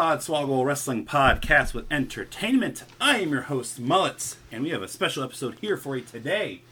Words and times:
Podswoggle 0.00 0.64
Wrestling 0.64 1.04
Podcast 1.04 1.74
with 1.74 1.84
Entertainment. 1.92 2.84
I 2.98 3.18
am 3.18 3.32
your 3.32 3.42
host, 3.42 3.78
Mullets, 3.78 4.38
and 4.50 4.62
we 4.62 4.70
have 4.70 4.80
a 4.80 4.88
special 4.88 5.22
episode 5.22 5.58
here 5.60 5.76
for 5.76 5.94
you 5.94 6.02
today. 6.02 6.62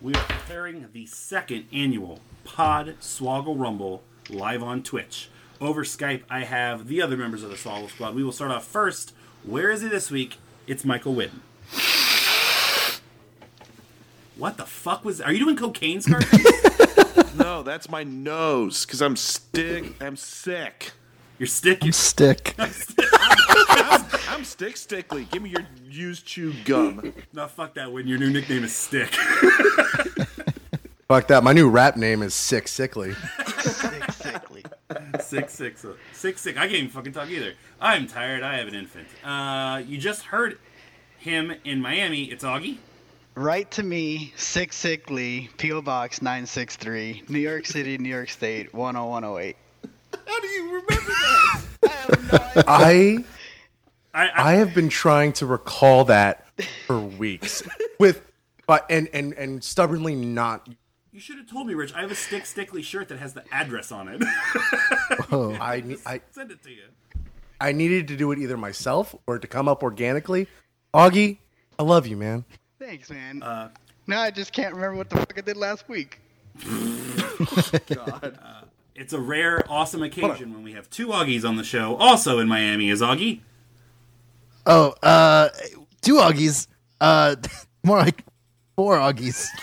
We 0.00 0.14
are 0.14 0.24
preparing 0.24 0.86
the 0.94 1.04
second 1.04 1.66
annual 1.70 2.20
Podswoggle 2.46 3.60
Rumble 3.60 4.04
live 4.30 4.62
on 4.62 4.82
Twitch. 4.82 5.28
Over 5.60 5.84
Skype, 5.84 6.22
I 6.30 6.44
have 6.44 6.88
the 6.88 7.02
other 7.02 7.18
members 7.18 7.42
of 7.42 7.50
the 7.50 7.56
Swoggle 7.56 7.90
Squad. 7.90 8.14
We 8.14 8.24
will 8.24 8.32
start 8.32 8.52
off 8.52 8.64
first. 8.64 9.12
Where 9.44 9.70
is 9.70 9.82
he 9.82 9.88
this 9.88 10.10
week? 10.10 10.38
It's 10.66 10.82
Michael 10.82 11.14
Whitten. 11.14 11.40
What 14.38 14.56
the 14.56 14.64
fuck 14.64 15.04
was? 15.04 15.20
Are 15.20 15.30
you 15.34 15.40
doing 15.40 15.56
cocaine, 15.56 16.00
Scarface? 16.00 16.46
No, 17.34 17.62
that's 17.62 17.88
my 17.88 18.02
nose 18.02 18.84
because 18.84 19.00
I'm 19.00 19.14
stick. 19.14 20.02
I'm 20.02 20.16
sick. 20.16 20.90
Your 21.38 21.46
stick. 21.46 21.82
Stick. 21.92 22.54
I'm 24.28 24.44
stick 24.44 24.76
stickly. 24.76 25.26
Give 25.30 25.42
me 25.42 25.50
your 25.50 25.66
used 25.88 26.26
chew 26.26 26.52
gum. 26.64 27.12
No, 27.32 27.46
fuck 27.46 27.74
that. 27.74 27.92
When 27.92 28.06
your 28.06 28.18
new 28.18 28.30
nickname 28.30 28.64
is 28.64 28.74
Stick. 28.74 29.14
Fuck 31.08 31.28
that. 31.28 31.42
My 31.42 31.52
new 31.52 31.68
rap 31.70 31.96
name 31.96 32.22
is 32.22 32.34
Sick 32.34 32.68
Sickly. 32.68 33.14
Sick 33.60 34.10
sickly. 34.12 34.64
Sick 35.20 35.48
sick 35.50 35.78
six 35.78 36.42
six. 36.42 36.46
I 36.46 36.52
can't 36.52 36.72
even 36.72 36.90
fucking 36.90 37.12
talk 37.12 37.30
either. 37.30 37.54
I'm 37.80 38.06
tired. 38.06 38.42
I 38.42 38.56
have 38.58 38.68
an 38.68 38.74
infant. 38.74 39.08
Uh, 39.24 39.82
you 39.86 39.96
just 39.98 40.22
heard 40.22 40.58
him 41.18 41.54
in 41.64 41.80
Miami. 41.80 42.24
It's 42.24 42.44
Augie. 42.44 42.78
Write 43.34 43.70
to 43.72 43.84
me, 43.84 44.32
Sick 44.36 44.72
Sickly, 44.72 45.48
P.O. 45.58 45.80
Box 45.82 46.20
963, 46.20 47.22
New 47.28 47.38
York 47.38 47.66
City, 47.66 47.96
New 47.96 48.08
York 48.08 48.30
State, 48.30 48.72
10108. 48.72 49.56
How 50.28 50.40
do 50.40 50.46
you 50.46 50.64
remember 50.66 51.12
that? 51.82 52.64
I 52.68 53.24
I, 54.14 54.26
I, 54.28 54.30
I 54.36 54.52
have 54.54 54.74
been 54.74 54.88
trying 54.88 55.32
to 55.34 55.46
recall 55.46 56.04
that 56.04 56.46
for 56.86 57.00
weeks 57.00 57.62
with 57.98 58.22
but 58.66 58.86
and 58.90 59.08
and 59.12 59.32
and 59.32 59.64
stubbornly 59.64 60.14
not 60.14 60.68
you 61.18 61.22
should 61.22 61.38
have 61.38 61.50
told 61.50 61.66
me, 61.66 61.74
Rich. 61.74 61.94
I 61.94 62.02
have 62.02 62.12
a 62.12 62.14
Stick 62.14 62.46
Stickly 62.46 62.80
shirt 62.80 63.08
that 63.08 63.18
has 63.18 63.34
the 63.34 63.42
address 63.50 63.90
on 63.90 64.06
it. 64.08 64.22
Oh, 65.32 65.52
I 65.60 65.80
ne- 65.80 65.96
I 66.06 66.20
Send 66.30 66.52
it 66.52 66.62
to 66.62 66.70
you. 66.70 66.84
I 67.60 67.72
needed 67.72 68.06
to 68.08 68.16
do 68.16 68.30
it 68.30 68.38
either 68.38 68.56
myself 68.56 69.16
or 69.26 69.38
to 69.38 69.48
come 69.48 69.66
up 69.66 69.82
organically. 69.82 70.46
Augie, 70.94 71.38
I 71.76 71.82
love 71.82 72.06
you, 72.06 72.16
man. 72.16 72.44
Thanks, 72.78 73.10
man. 73.10 73.42
Uh, 73.42 73.70
now 74.06 74.20
I 74.20 74.30
just 74.30 74.52
can't 74.52 74.74
remember 74.74 74.96
what 74.96 75.10
the 75.10 75.16
fuck 75.16 75.34
I 75.36 75.40
did 75.40 75.56
last 75.56 75.88
week. 75.88 76.20
It's 79.00 79.12
a 79.12 79.20
rare, 79.20 79.62
awesome 79.68 80.02
occasion 80.02 80.52
when 80.52 80.64
we 80.64 80.72
have 80.72 80.90
two 80.90 81.06
Augies 81.08 81.44
on 81.48 81.54
the 81.54 81.62
show. 81.62 81.94
Also 81.96 82.40
in 82.40 82.48
Miami 82.48 82.90
is 82.90 83.00
Augie. 83.00 83.40
oh, 84.66 84.92
uh, 85.04 85.50
two 86.02 86.14
Augies. 86.14 86.66
Uh, 87.00 87.36
more 87.84 87.98
like 87.98 88.24
four 88.76 88.96
Augies. 88.98 89.46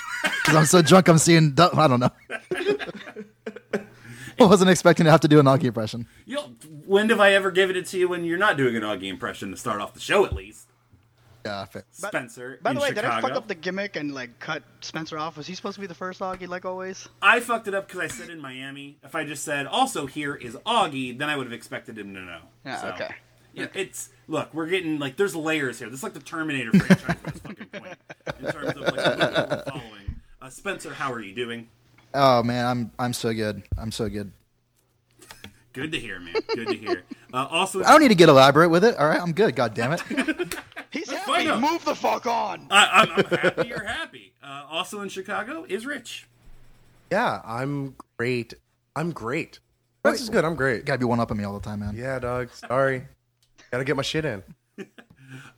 Because 0.44 0.56
I'm 0.56 0.66
so 0.66 0.82
drunk, 0.84 1.08
I'm 1.08 1.18
seeing. 1.20 1.54
du- 1.54 1.70
I 1.76 1.88
don't 1.88 2.00
know. 2.00 2.10
I 4.40 4.44
wasn't 4.44 4.70
expecting 4.72 5.06
to 5.06 5.12
have 5.12 5.20
to 5.22 5.28
do 5.28 5.40
an 5.40 5.46
Augie 5.48 5.66
impression. 5.66 6.08
You 6.26 6.36
know, 6.36 6.50
when 6.86 7.10
have 7.10 7.20
I 7.20 7.34
ever 7.34 7.52
given 7.52 7.76
it 7.76 7.86
to 7.88 8.00
you 8.00 8.08
when 8.08 8.24
you're 8.26 8.38
not 8.38 8.56
doing 8.58 8.76
an 8.76 8.82
Augie 8.84 9.10
impression 9.10 9.52
to 9.52 9.58
start 9.58 9.82
off 9.82 9.94
the 9.94 10.00
show 10.00 10.24
at 10.26 10.34
least? 10.34 10.65
Yeah. 11.46 11.66
Spencer 11.92 12.60
By 12.62 12.72
in 12.72 12.76
the 12.76 12.82
way, 12.82 12.92
did 12.92 13.06
I 13.06 13.22
fuck 13.22 13.32
up 13.34 13.48
the 13.48 13.56
gimmick 13.56 13.96
and 13.96 14.14
like 14.14 14.40
cut 14.40 14.64
Spencer 14.82 15.18
off? 15.18 15.38
Was 15.38 15.46
he 15.46 15.54
supposed 15.54 15.76
to 15.76 15.82
be 15.82 15.88
the 15.88 15.94
first 15.94 16.20
Augie 16.22 16.48
like 16.48 16.66
always? 16.66 17.08
I 17.22 17.40
fucked 17.40 17.68
it 17.68 17.76
up 17.76 17.88
because 17.88 18.02
I 18.02 18.08
said 18.08 18.30
in 18.30 18.42
Miami. 18.42 18.98
If 19.04 19.14
I 19.14 19.26
just 19.26 19.44
said 19.44 19.68
also 19.68 20.08
here 20.08 20.36
is 20.36 20.56
Augie, 20.66 21.18
then 21.18 21.30
I 21.30 21.38
would 21.38 21.46
have 21.46 21.54
expected 21.54 21.98
him 21.98 22.16
to 22.16 22.22
know. 22.22 22.40
Yeah, 22.66 22.82
So, 22.82 22.88
okay. 22.90 23.16
Yeah, 23.54 23.68
it's 23.74 24.10
look, 24.28 24.54
we're 24.54 24.68
getting 24.68 25.00
like 25.00 25.16
there's 25.16 25.36
layers 25.36 25.80
here. 25.80 25.90
This 25.90 26.00
is 26.00 26.04
like 26.04 26.14
the 26.14 26.20
Terminator 26.20 26.72
franchise 26.78 27.10
at 27.10 27.24
this 27.24 27.42
fucking 27.42 27.68
point 27.68 27.98
in 28.40 28.52
terms 28.52 28.70
of 28.70 28.82
like 28.82 28.96
what 28.96 29.50
we're 29.50 29.64
following. 29.72 30.22
Uh, 30.42 30.50
Spencer, 30.50 30.94
how 30.94 31.14
are 31.14 31.22
you 31.22 31.34
doing? 31.34 31.70
Oh 32.14 32.44
man, 32.44 32.66
I'm 32.66 32.92
I'm 33.00 33.14
so 33.14 33.34
good. 33.34 33.64
I'm 33.78 33.92
so 33.92 34.10
good. 34.10 34.32
Good 35.76 35.92
to 35.92 36.00
hear, 36.00 36.22
man. 36.22 36.36
Good 36.56 36.68
to 36.70 36.74
hear. 36.74 37.04
Uh, 37.34 37.48
also, 37.52 37.84
I 37.84 37.92
don't 37.92 38.00
need 38.00 38.08
to 38.08 38.16
get 38.16 38.30
elaborate 38.30 38.70
with 38.70 38.86
it. 38.86 38.96
All 38.96 39.10
right, 39.10 39.20
I'm 39.20 39.34
good. 39.34 39.58
God 39.58 39.74
damn 39.74 39.92
it. 39.92 40.02
He's 40.90 41.12
fine, 41.12 41.46
happy. 41.46 41.48
though. 41.48 41.60
Move 41.60 41.84
the 41.84 41.94
fuck 41.94 42.26
on. 42.26 42.68
I, 42.72 43.02
I'm, 43.02 43.12
I'm 43.12 43.26
happy 43.26 43.68
you're 43.68 43.84
happy. 43.84 44.32
Uh, 44.42 44.64
also 44.70 45.02
in 45.02 45.10
Chicago 45.10 45.66
is 45.68 45.86
Rich. 45.86 46.28
Yeah, 47.12 47.42
I'm 47.44 47.96
great. 48.18 48.54
I'm 48.96 49.12
great. 49.12 49.60
This 50.06 50.22
is 50.22 50.30
good. 50.30 50.46
I'm 50.46 50.56
great. 50.56 50.86
Gotta 50.86 51.00
be 51.00 51.06
one 51.06 51.20
up 51.20 51.30
on 51.30 51.36
me 51.38 51.44
all 51.44 51.60
the 51.60 51.60
time, 51.60 51.82
man. 51.82 51.94
Yeah, 51.94 52.20
dog. 52.20 52.52
Sorry. 52.54 53.06
Gotta 53.70 53.84
get 53.84 53.98
my 53.98 54.02
shit 54.02 54.24
in. 54.24 54.44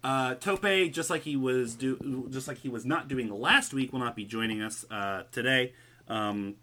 Uh, 0.03 0.35
Tope, 0.35 0.91
just 0.91 1.09
like 1.09 1.23
he 1.23 1.35
was 1.35 1.75
do, 1.75 2.27
just 2.31 2.47
like 2.47 2.57
he 2.57 2.69
was 2.69 2.85
not 2.85 3.07
doing 3.07 3.29
last 3.29 3.73
week, 3.73 3.91
will 3.91 3.99
not 3.99 4.15
be 4.15 4.25
joining 4.25 4.61
us 4.61 4.85
uh, 4.89 5.23
today. 5.31 5.73
Um, 6.07 6.55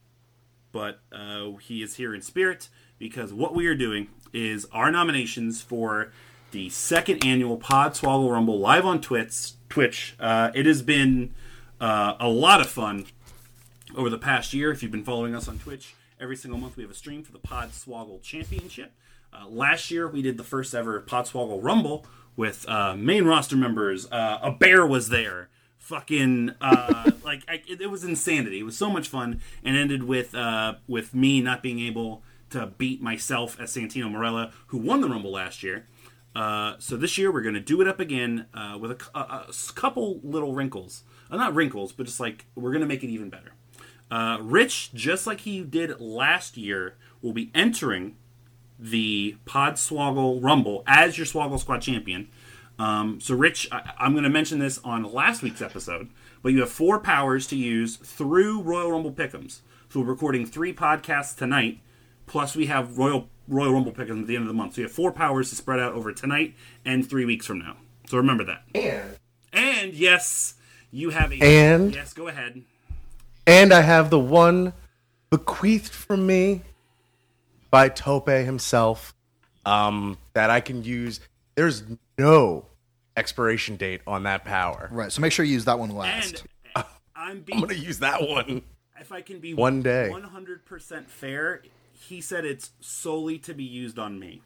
but 0.72 1.00
uh, 1.12 1.53
he 1.56 1.82
is 1.82 1.94
here 1.97 2.15
in 2.15 2.22
spirit 2.22 2.69
because 2.99 3.32
what 3.32 3.55
we 3.55 3.66
are 3.66 3.75
doing 3.75 4.09
is 4.32 4.66
our 4.72 4.91
nominations 4.91 5.62
for 5.62 6.12
the 6.50 6.71
second 6.71 7.25
annual 7.25 7.59
Podswoggle 7.59 8.31
Rumble 8.31 8.59
live 8.59 8.84
on 8.84 9.00
Twitch. 9.00 9.53
Twitch. 9.69 10.15
Uh, 10.21 10.50
it 10.55 10.66
has 10.66 10.82
been 10.82 11.34
uh, 11.81 12.15
a 12.21 12.28
lot 12.28 12.60
of 12.60 12.69
fun 12.69 13.06
over 13.97 14.09
the 14.09 14.19
past 14.19 14.53
year. 14.53 14.71
If 14.71 14.83
you've 14.83 14.93
been 14.93 15.04
following 15.04 15.34
us 15.34 15.49
on 15.49 15.59
Twitch, 15.59 15.94
every 16.21 16.37
single 16.37 16.59
month 16.59 16.77
we 16.77 16.83
have 16.83 16.91
a 16.91 16.94
stream 16.94 17.22
for 17.22 17.33
the 17.33 17.38
Podswoggle 17.38 18.22
Championship. 18.22 18.93
Uh, 19.33 19.49
last 19.49 19.91
year 19.91 20.09
we 20.09 20.22
did 20.22 20.37
the 20.37 20.44
first 20.44 20.75
ever 20.75 21.00
Podswoggle 21.00 21.59
Rumble 21.62 22.06
with 22.37 22.69
uh, 22.69 22.94
main 22.97 23.25
roster 23.25 23.56
members. 23.56 24.10
Uh, 24.10 24.38
a 24.43 24.50
bear 24.50 24.87
was 24.87 25.09
there. 25.09 25.49
Fucking 25.78 26.53
uh, 26.60 27.10
like 27.25 27.43
I, 27.49 27.62
it, 27.69 27.81
it 27.81 27.91
was 27.91 28.04
insanity. 28.04 28.60
It 28.60 28.65
was 28.65 28.78
so 28.78 28.88
much 28.91 29.09
fun, 29.09 29.41
and 29.62 29.77
ended 29.77 30.04
with 30.04 30.34
uh, 30.34 30.75
with 30.88 31.15
me 31.15 31.41
not 31.41 31.62
being 31.62 31.81
able 31.81 32.22
to 32.54 32.66
beat 32.78 33.00
myself 33.03 33.59
as 33.60 33.75
Santino 33.75 34.10
Marella, 34.10 34.53
who 34.69 34.78
won 34.78 35.00
the 35.00 35.09
Rumble 35.09 35.32
last 35.32 35.62
year. 35.62 35.87
Uh, 36.34 36.75
so 36.78 36.97
this 36.97 37.16
year 37.16 37.32
we're 37.32 37.42
going 37.42 37.54
to 37.54 37.60
do 37.60 37.81
it 37.81 37.87
up 37.87 38.00
again 38.00 38.47
uh, 38.54 38.76
with 38.81 38.91
a, 38.91 38.94
cou- 38.97 39.10
a- 39.15 39.47
a 39.48 39.53
couple 39.75 40.19
little 40.25 40.53
wrinkles. 40.53 41.04
Uh, 41.31 41.37
not 41.37 41.54
wrinkles, 41.54 41.92
but 41.92 42.06
just 42.06 42.19
like 42.19 42.47
we're 42.56 42.72
going 42.72 42.81
to 42.81 42.88
make 42.88 43.04
it 43.04 43.09
even 43.09 43.31
better. 43.31 43.53
Uh, 44.10 44.38
Rich, 44.41 44.92
just 44.94 45.26
like 45.26 45.41
he 45.41 45.60
did 45.62 46.00
last 46.00 46.56
year, 46.56 46.97
will 47.22 47.32
be 47.32 47.50
entering 47.54 48.16
the 48.78 49.36
Podswoggle 49.47 50.42
Rumble 50.42 50.82
as 50.86 51.16
your 51.16 51.26
Swoggle 51.26 51.60
Squad 51.60 51.78
champion. 51.82 52.28
Um, 52.78 53.21
so, 53.21 53.34
Rich, 53.36 53.69
I, 53.71 53.92
I'm 53.98 54.12
going 54.12 54.25
to 54.25 54.31
mention 54.31 54.59
this 54.59 54.78
on 54.84 55.04
last 55.04 55.42
week's 55.42 55.62
episode, 55.62 56.10
but 56.42 56.53
you 56.53 56.60
have 56.60 56.71
four 56.71 56.98
powers 56.98 57.47
to 57.48 57.56
use 57.56 57.97
through 57.97 58.62
Royal 58.62 58.91
Rumble 58.91 59.12
Pickums. 59.12 59.60
So, 59.88 60.00
we're 60.00 60.06
recording 60.06 60.44
three 60.44 60.75
podcasts 60.75 61.36
tonight, 61.36 61.78
plus 62.27 62.54
we 62.57 62.66
have 62.66 62.98
Royal 62.98 63.28
Royal 63.48 63.72
Rumble 63.72 63.93
Pick'ems 63.93 64.22
at 64.22 64.27
the 64.27 64.37
end 64.37 64.43
of 64.45 64.48
the 64.48 64.54
month. 64.54 64.75
So, 64.75 64.81
you 64.81 64.87
have 64.87 64.93
four 64.95 65.13
powers 65.13 65.51
to 65.51 65.57
spread 65.57 65.78
out 65.81 65.93
over 65.95 66.13
tonight 66.13 66.54
and 66.84 67.09
three 67.09 67.25
weeks 67.25 67.47
from 67.47 67.59
now. 67.59 67.77
So, 68.09 68.16
remember 68.16 68.45
that. 68.45 68.63
And 68.75 69.16
And 69.53 69.93
yes, 69.95 70.54
you 70.91 71.10
have 71.10 71.33
a. 71.33 71.41
And? 71.41 71.95
Yes, 71.95 72.13
go 72.13 72.28
ahead. 72.28 72.63
and 73.47 73.72
I 73.72 73.83
have 73.83 74.09
the 74.10 74.19
one 74.19 74.72
bequeathed 75.31 75.93
from 75.93 76.27
me 76.27 76.63
by 77.71 77.89
Tope 77.89 78.28
himself 78.28 79.15
um, 79.66 80.16
that 80.33 80.48
I 80.51 80.60
can 80.60 80.84
use. 80.84 81.21
There's 81.57 81.83
no 82.19 82.66
expiration 83.16 83.77
date 83.77 84.01
on 84.07 84.22
that 84.25 84.45
power. 84.45 84.89
Right. 84.93 85.10
So 85.13 85.21
make 85.21 85.33
sure 85.33 85.45
you 85.45 85.53
use 85.53 85.65
that 85.66 85.78
one 85.78 85.91
last. 85.91 86.45
And 86.75 86.84
I'm 87.15 87.45
I'm 87.53 87.60
gonna 87.60 87.75
use 87.75 87.98
that 88.01 88.22
one. 88.27 88.63
if 89.01 89.13
I 89.13 89.21
can 89.21 89.39
be 89.41 89.54
One 89.54 89.83
day. 89.83 90.09
100% 90.13 91.07
fair, 91.07 91.63
he 92.09 92.21
said 92.21 92.45
it's 92.45 92.71
solely 92.80 93.39
to 93.41 93.54
be 93.54 93.65
used 93.65 93.98
on 93.98 94.18
me. 94.18 94.42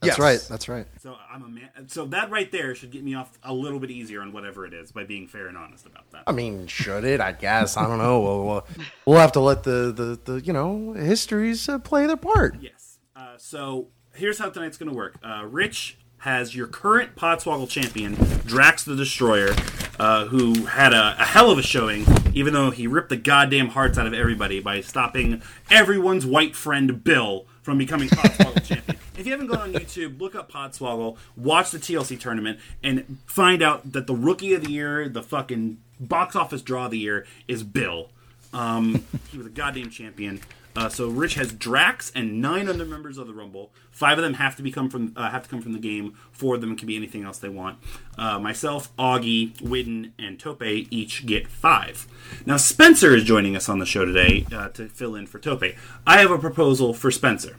That's 0.00 0.18
Yes. 0.18 0.18
right. 0.18 0.46
That's 0.50 0.68
right. 0.68 0.86
So 1.02 1.16
I'm 1.32 1.42
a 1.42 1.48
man. 1.48 1.70
So 1.88 2.04
that 2.06 2.30
right 2.30 2.50
there 2.52 2.74
should 2.74 2.90
get 2.90 3.02
me 3.02 3.14
off 3.14 3.38
a 3.42 3.54
little 3.54 3.78
bit 3.78 3.90
easier 3.90 4.20
on 4.20 4.32
whatever 4.32 4.66
it 4.66 4.74
is 4.74 4.92
by 4.92 5.04
being 5.04 5.26
fair 5.28 5.46
and 5.46 5.56
honest 5.56 5.86
about 5.86 6.10
that. 6.10 6.24
I 6.26 6.32
mean, 6.32 6.66
should 6.66 7.04
it? 7.04 7.20
I 7.20 7.32
guess. 7.32 7.76
I 7.78 7.86
don't 7.86 7.98
know. 7.98 8.20
We'll, 8.20 8.44
we'll, 8.44 8.66
we'll 9.06 9.18
have 9.18 9.32
to 9.32 9.40
let 9.40 9.62
the, 9.62 9.92
the, 10.24 10.32
the 10.32 10.40
you 10.42 10.52
know 10.52 10.92
histories 10.92 11.68
uh, 11.68 11.78
play 11.78 12.06
their 12.06 12.18
part. 12.18 12.56
Yes. 12.60 12.98
Uh, 13.16 13.36
so 13.38 13.88
here's 14.14 14.38
how 14.38 14.50
tonight's 14.50 14.76
going 14.76 14.90
to 14.90 14.96
work. 14.96 15.16
Uh, 15.24 15.44
Rich 15.46 15.96
has 16.18 16.54
your 16.54 16.66
current 16.66 17.14
Podswoggle 17.16 17.68
champion, 17.68 18.14
Drax 18.46 18.84
the 18.84 18.96
Destroyer, 18.96 19.54
uh, 19.98 20.26
who 20.26 20.66
had 20.66 20.92
a, 20.92 21.16
a 21.18 21.24
hell 21.24 21.50
of 21.50 21.58
a 21.58 21.62
showing, 21.62 22.04
even 22.34 22.52
though 22.52 22.70
he 22.70 22.86
ripped 22.86 23.08
the 23.08 23.16
goddamn 23.16 23.68
hearts 23.68 23.98
out 23.98 24.06
of 24.06 24.14
everybody 24.14 24.60
by 24.60 24.80
stopping 24.80 25.42
everyone's 25.70 26.26
white 26.26 26.56
friend 26.56 27.02
Bill 27.04 27.46
from 27.62 27.78
becoming 27.78 28.08
Podswoggle 28.08 28.64
champion. 28.64 28.98
If 29.16 29.26
you 29.26 29.32
haven't 29.32 29.46
gone 29.46 29.60
on 29.60 29.72
YouTube, 29.72 30.20
look 30.20 30.34
up 30.34 30.50
Podswoggle, 30.50 31.16
watch 31.36 31.70
the 31.70 31.78
TLC 31.78 32.18
tournament, 32.18 32.58
and 32.82 33.18
find 33.26 33.62
out 33.62 33.92
that 33.92 34.06
the 34.06 34.14
rookie 34.14 34.54
of 34.54 34.64
the 34.64 34.70
year, 34.70 35.08
the 35.08 35.22
fucking 35.22 35.78
box 36.00 36.34
office 36.36 36.62
draw 36.62 36.86
of 36.86 36.90
the 36.90 36.98
year, 36.98 37.26
is 37.46 37.62
Bill. 37.62 38.10
Um, 38.54 39.04
he 39.30 39.36
was 39.36 39.46
a 39.46 39.50
goddamn 39.50 39.90
champion. 39.90 40.40
Uh, 40.76 40.88
so 40.88 41.08
Rich 41.08 41.34
has 41.34 41.52
Drax 41.52 42.10
and 42.16 42.40
nine 42.40 42.68
other 42.68 42.84
members 42.84 43.16
of 43.16 43.28
the 43.28 43.32
Rumble. 43.32 43.70
Five 43.92 44.18
of 44.18 44.24
them 44.24 44.34
have 44.34 44.56
to 44.56 44.62
become 44.62 44.90
from 44.90 45.12
uh, 45.14 45.30
have 45.30 45.44
to 45.44 45.48
come 45.48 45.62
from 45.62 45.72
the 45.72 45.78
game. 45.78 46.16
Four 46.32 46.56
of 46.56 46.60
them 46.62 46.76
can 46.76 46.88
be 46.88 46.96
anything 46.96 47.22
else 47.22 47.38
they 47.38 47.48
want. 47.48 47.78
Uh, 48.18 48.40
myself, 48.40 48.94
Augie, 48.96 49.52
Widden, 49.58 50.10
and 50.18 50.36
Tope 50.40 50.64
each 50.64 51.26
get 51.26 51.46
five. 51.46 52.08
Now 52.44 52.56
Spencer 52.56 53.14
is 53.14 53.22
joining 53.22 53.54
us 53.54 53.68
on 53.68 53.78
the 53.78 53.86
show 53.86 54.04
today 54.04 54.46
uh, 54.52 54.68
to 54.70 54.88
fill 54.88 55.14
in 55.14 55.28
for 55.28 55.38
Tope. 55.38 55.62
I 56.04 56.18
have 56.18 56.32
a 56.32 56.38
proposal 56.38 56.92
for 56.92 57.12
Spencer 57.12 57.56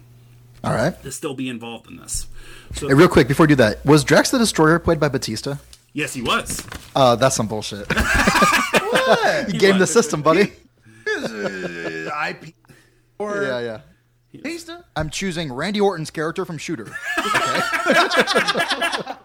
All 0.61 0.73
right. 0.73 1.01
to 1.03 1.09
still 1.11 1.35
be 1.35 1.47
involved 1.47 1.87
in 1.89 1.95
this. 1.95 2.27
So 2.73 2.89
Hey, 2.89 2.95
real 2.95 3.07
quick 3.07 3.29
before 3.29 3.45
you 3.45 3.49
do 3.49 3.55
that, 3.55 3.85
was 3.85 4.03
Drax 4.03 4.29
the 4.31 4.37
Destroyer 4.39 4.77
played 4.77 4.99
by 4.99 5.07
Batista? 5.07 5.55
yes, 5.93 6.13
he 6.13 6.21
was. 6.21 6.67
Uh, 6.93 7.15
that's 7.15 7.37
some 7.37 7.47
bullshit. 7.47 7.87
you 9.47 9.57
game 9.57 9.77
the 9.79 9.87
system, 9.87 10.21
buddy. 10.21 10.51
IP 11.31 12.53
or 13.17 13.43
Yeah, 13.43 13.59
yeah. 13.59 13.81
Batista? 14.33 14.81
I'm 14.97 15.09
choosing 15.09 15.51
Randy 15.53 15.79
Orton's 15.79 16.11
character 16.11 16.43
from 16.45 16.57
Shooter. 16.57 16.91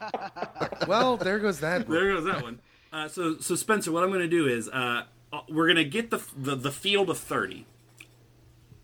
Well, 0.87 1.17
there 1.17 1.38
goes 1.38 1.61
that. 1.61 1.88
There 1.88 2.14
goes 2.14 2.25
that 2.25 2.43
one. 2.43 2.61
Uh, 2.93 3.06
so, 3.06 3.38
so 3.38 3.55
Spencer, 3.55 3.93
what 3.93 4.02
I'm 4.02 4.08
going 4.11 4.23
to 4.23 4.29
do 4.29 4.47
is 4.49 4.69
uh, 4.69 5.02
uh, 5.32 5.41
we're 5.49 5.67
going 5.67 5.76
to 5.76 5.85
get 5.85 6.11
the, 6.11 6.20
the 6.37 6.56
the 6.56 6.73
field 6.73 7.11
of 7.11 7.19
thirty. 7.19 7.67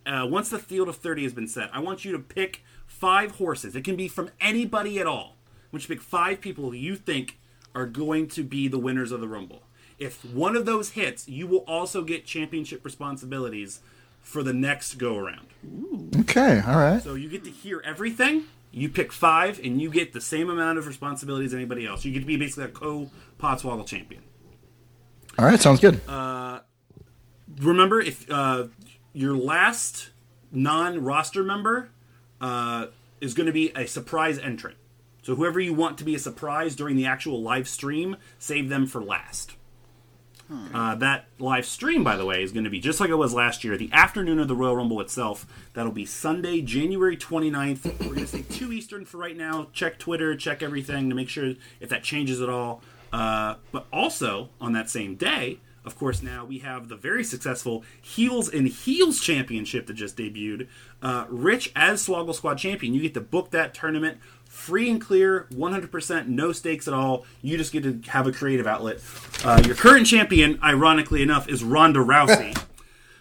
Uh, 0.04 0.26
once 0.28 0.48
the 0.48 0.58
field 0.58 0.88
of 0.88 0.96
thirty 0.96 1.24
has 1.24 1.32
been 1.32 1.48
set, 1.48 1.70
I 1.72 1.80
want 1.80 2.04
you 2.04 2.12
to 2.12 2.18
pick 2.18 2.62
five 2.86 3.32
horses. 3.32 3.74
It 3.74 3.82
can 3.82 3.96
be 3.96 4.08
from 4.08 4.30
anybody 4.40 5.00
at 5.00 5.06
all. 5.06 5.36
I 5.64 5.68
want 5.72 5.88
you 5.88 5.94
to 5.94 6.00
pick 6.00 6.02
five 6.02 6.40
people 6.40 6.74
you 6.74 6.94
think 6.96 7.38
are 7.74 7.86
going 7.86 8.28
to 8.28 8.44
be 8.44 8.68
the 8.68 8.78
winners 8.78 9.10
of 9.10 9.20
the 9.20 9.28
Rumble. 9.28 9.62
If 9.98 10.25
one 10.25 10.56
of 10.56 10.66
those 10.66 10.90
hits, 10.90 11.28
you 11.28 11.46
will 11.46 11.64
also 11.66 12.02
get 12.02 12.26
championship 12.26 12.84
responsibilities 12.84 13.81
for 14.20 14.43
the 14.43 14.52
next 14.52 14.94
go 14.94 15.16
around. 15.16 15.46
Okay, 16.20 16.60
all 16.66 16.76
right. 16.76 17.02
So 17.02 17.14
you 17.14 17.28
get 17.28 17.44
to 17.44 17.50
hear 17.50 17.82
everything. 17.84 18.44
You 18.72 18.90
pick 18.90 19.12
five, 19.12 19.58
and 19.64 19.81
you 19.81 19.88
get 19.88 20.12
the 20.12 20.20
same 20.20 20.50
amount 20.50 20.78
of 20.78 20.87
responsibility 20.87 21.46
as 21.46 21.54
anybody 21.54 21.87
else. 21.87 22.04
You 22.04 22.12
get 22.12 22.20
to 22.20 22.26
be 22.26 22.37
basically 22.37 22.64
a 22.64 22.69
co 22.69 23.10
Podswoggle 23.40 23.87
champion. 23.87 24.22
All 25.38 25.46
right, 25.46 25.60
sounds 25.60 25.81
good. 25.81 26.00
Remember, 27.58 28.00
if 28.00 28.31
uh, 28.31 28.66
your 29.12 29.37
last 29.37 30.10
non-roster 30.52 31.42
member 31.42 31.90
uh, 32.40 32.87
is 33.20 33.34
going 33.34 33.46
to 33.46 33.52
be 33.52 33.72
a 33.75 33.87
surprise 33.87 34.38
entrant, 34.38 34.76
so 35.22 35.34
whoever 35.34 35.58
you 35.58 35.72
want 35.72 35.99
to 35.99 36.04
be 36.04 36.14
a 36.14 36.19
surprise 36.19 36.76
during 36.76 36.96
the 36.96 37.06
actual 37.06 37.42
live 37.42 37.69
stream, 37.69 38.16
save 38.38 38.69
them 38.69 38.87
for 38.87 39.02
last. 39.02 39.56
Uh, 40.72 40.94
that 40.96 41.26
live 41.38 41.66
stream, 41.66 42.04
by 42.04 42.16
the 42.16 42.25
way, 42.25 42.43
is 42.43 42.52
going 42.52 42.64
to 42.64 42.70
be 42.70 42.78
just 42.78 43.00
like 43.00 43.10
it 43.10 43.16
was 43.16 43.34
last 43.34 43.64
year, 43.64 43.76
the 43.76 43.90
afternoon 43.93 44.38
of 44.38 44.48
the 44.48 44.54
Royal 44.54 44.76
Rumble 44.76 45.00
itself. 45.00 45.46
That'll 45.75 45.93
be 45.93 46.06
Sunday, 46.06 46.60
January 46.60 47.16
29th. 47.16 47.84
We're 48.00 48.14
going 48.14 48.20
to 48.20 48.26
say 48.26 48.43
2 48.43 48.72
Eastern 48.72 49.04
for 49.04 49.19
right 49.19 49.37
now. 49.37 49.69
Check 49.72 49.98
Twitter, 49.98 50.37
check 50.37 50.62
everything 50.62 51.08
to 51.08 51.16
make 51.16 51.28
sure 51.28 51.54
if 51.81 51.88
that 51.88 52.02
changes 52.04 52.40
at 52.40 52.48
all. 52.48 52.82
Uh, 53.12 53.56
but 53.72 53.87
also, 53.93 54.50
on 54.60 54.72
that 54.72 54.88
same 54.90 55.16
day, 55.16 55.58
of 55.87 55.96
course, 55.96 56.20
now 56.20 56.44
we 56.44 56.58
have 56.58 56.88
the 56.88 56.96
very 56.96 57.22
successful 57.22 57.84
Heels 58.02 58.49
and 58.49 58.66
Heels 58.66 59.20
Championship 59.20 59.87
that 59.87 59.94
just 59.94 60.16
debuted. 60.16 60.66
Uh, 61.00 61.26
Rich, 61.28 61.70
as 61.76 62.04
Swoggle 62.04 62.34
Squad 62.34 62.58
champion, 62.58 62.92
you 62.92 63.00
get 63.00 63.14
to 63.14 63.20
book 63.20 63.52
that 63.52 63.72
tournament 63.72 64.19
free 64.56 64.90
and 64.90 65.00
clear, 65.00 65.46
100%, 65.52 66.28
no 66.28 66.50
stakes 66.50 66.88
at 66.88 66.94
all. 66.94 67.26
You 67.42 67.56
just 67.58 67.72
get 67.72 67.82
to 67.84 68.00
have 68.10 68.26
a 68.26 68.32
creative 68.32 68.66
outlet. 68.66 69.00
Uh, 69.44 69.62
your 69.64 69.76
current 69.76 70.06
champion, 70.06 70.58
ironically 70.62 71.22
enough, 71.22 71.48
is 71.48 71.62
Ronda 71.62 72.00
Rousey. 72.00 72.56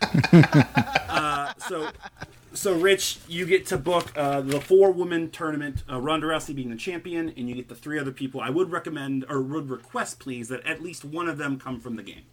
uh, 1.09 1.53
so, 1.57 1.89
so 2.53 2.73
Rich, 2.73 3.19
you 3.27 3.45
get 3.45 3.67
to 3.67 3.77
book 3.77 4.11
uh, 4.17 4.41
the 4.41 4.61
four 4.61 4.91
woman 4.91 5.29
tournament. 5.29 5.83
Uh, 5.91 5.99
Ronda 5.99 6.27
Rousey 6.27 6.55
being 6.55 6.69
the 6.69 6.77
champion, 6.77 7.33
and 7.35 7.49
you 7.49 7.55
get 7.55 7.67
the 7.67 7.75
three 7.75 7.99
other 7.99 8.11
people. 8.11 8.39
I 8.39 8.49
would 8.49 8.71
recommend 8.71 9.25
or 9.29 9.41
would 9.41 9.69
request, 9.69 10.19
please, 10.19 10.47
that 10.47 10.65
at 10.65 10.81
least 10.81 11.03
one 11.03 11.27
of 11.27 11.37
them 11.37 11.59
come 11.59 11.79
from 11.81 11.97
the 11.97 12.03
game. 12.03 12.23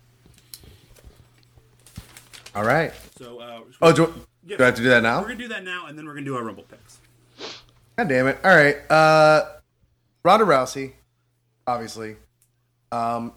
All 2.55 2.65
right. 2.65 2.93
So, 3.19 3.41
uh, 3.41 3.61
Oh, 3.81 3.93
do, 3.93 4.15
yeah, 4.47 4.59
do 4.59 4.63
I 4.63 4.67
have 4.67 4.77
to 4.77 4.83
do 4.83 4.89
that 4.91 5.03
now? 5.03 5.21
We're 5.21 5.29
gonna 5.29 5.39
do 5.39 5.49
that 5.49 5.65
now, 5.65 5.87
and 5.87 5.99
then 5.99 6.07
we're 6.07 6.15
gonna 6.15 6.27
do 6.27 6.37
our 6.37 6.45
Rumble 6.45 6.65
picks. 6.65 6.99
God 8.03 8.09
damn 8.09 8.27
it. 8.27 8.37
All 8.43 8.51
right. 8.57 8.77
Uh, 8.91 9.45
Ronda 10.25 10.45
Rousey, 10.45 10.93
obviously. 11.69 12.17
Um, 12.91 13.33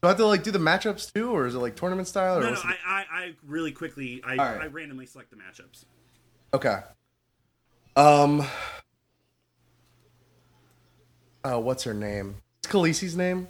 do 0.00 0.06
I 0.06 0.08
have 0.08 0.16
to 0.16 0.24
like 0.26 0.42
do 0.42 0.50
the 0.50 0.58
matchups 0.58 1.12
too, 1.12 1.30
or 1.30 1.46
is 1.46 1.54
it 1.54 1.58
like 1.58 1.76
tournament 1.76 2.08
style? 2.08 2.38
Or 2.38 2.40
No, 2.40 2.50
no, 2.54 2.60
I, 2.64 2.74
I, 2.86 3.04
I 3.12 3.34
really 3.46 3.70
quickly, 3.70 4.22
I, 4.24 4.30
All 4.32 4.36
right. 4.38 4.62
I 4.62 4.66
randomly 4.68 5.04
select 5.04 5.28
the 5.30 5.36
matchups. 5.36 5.84
Okay. 6.54 6.78
Um. 7.96 8.46
Oh, 11.44 11.58
what's 11.58 11.84
her 11.84 11.92
name? 11.92 12.36
It's 12.62 12.72
Khaleesi's 12.72 13.14
name? 13.14 13.46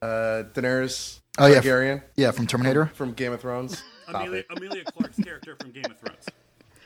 Uh, 0.00 0.44
Daenerys 0.54 1.20
Oh, 1.38 1.46
yeah. 1.46 1.60
Targaryen 1.60 2.02
Yeah, 2.16 2.30
from 2.30 2.46
Terminator. 2.46 2.86
from 2.94 3.12
Game 3.12 3.32
of 3.34 3.42
Thrones. 3.42 3.82
Emilia. 4.08 4.42
Emilia 4.56 4.84
Clarke's 4.84 5.18
character 5.22 5.54
from 5.60 5.70
Game 5.72 5.84
of 5.84 5.98
Thrones. 5.98 6.26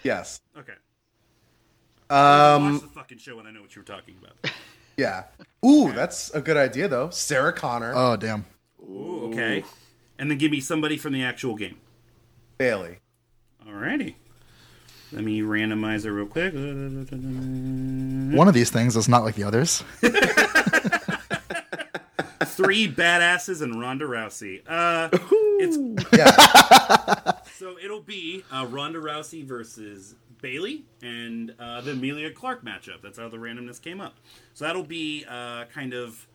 Yes. 0.03 0.41
Okay. 0.59 0.73
Um. 2.11 2.73
Watch 2.75 2.83
the 2.83 2.89
fucking 2.89 3.19
show 3.19 3.39
and 3.39 3.49
I 3.49 3.51
know 3.51 3.63
what 3.63 3.75
you 3.75 3.81
were 3.83 3.87
talking 3.87 4.17
about. 4.21 4.53
Yeah. 4.99 5.25
Ooh, 5.65 5.91
that's 5.91 6.29
a 6.35 6.41
good 6.43 6.59
idea 6.59 6.87
though. 6.87 7.09
Sarah 7.09 7.55
Connor, 7.55 7.95
Oh, 7.97 8.15
damn. 8.15 8.45
Ooh, 8.83 9.31
okay. 9.33 9.65
And 10.19 10.31
then 10.31 10.37
give 10.37 10.51
me 10.53 10.61
somebody 10.61 10.99
from 10.99 11.15
the 11.15 11.23
actual 11.25 11.55
game. 11.57 11.79
Bayley. 12.59 12.99
Alrighty. 13.67 14.17
Let 15.11 15.25
me 15.25 15.41
randomize 15.41 16.05
it 16.05 16.11
real 16.13 16.27
quick. 16.27 16.53
One 16.53 18.47
of 18.49 18.53
these 18.55 18.69
things 18.71 18.95
is 18.97 19.09
not 19.09 19.25
like 19.25 19.35
the 19.35 19.45
others. 19.45 19.83
Three 22.45 22.87
badasses 22.87 23.63
and 23.63 23.81
Ronda 23.81 24.05
Rousey. 24.05 24.63
Uh, 24.69 25.09
it's 25.59 25.79
Yeah. 26.13 27.33
so 27.57 27.77
it'll 27.83 28.03
be 28.03 28.45
uh, 28.53 28.67
Ronda 28.69 28.99
Rousey 29.01 29.45
versus 29.45 30.15
Bayley 30.43 30.85
and 31.03 31.55
uh, 31.59 31.81
the 31.81 31.93
Emilia 31.93 32.31
Clarke 32.31 32.65
matchup. 32.65 33.01
That's 33.03 33.19
how 33.19 33.29
the 33.29 33.39
randomness 33.39 33.81
came 33.81 34.01
up. 34.01 34.17
So 34.53 34.67
that'll 34.67 34.83
be 34.83 35.25
uh, 35.27 35.65
kind 35.73 35.95
of 35.95 36.27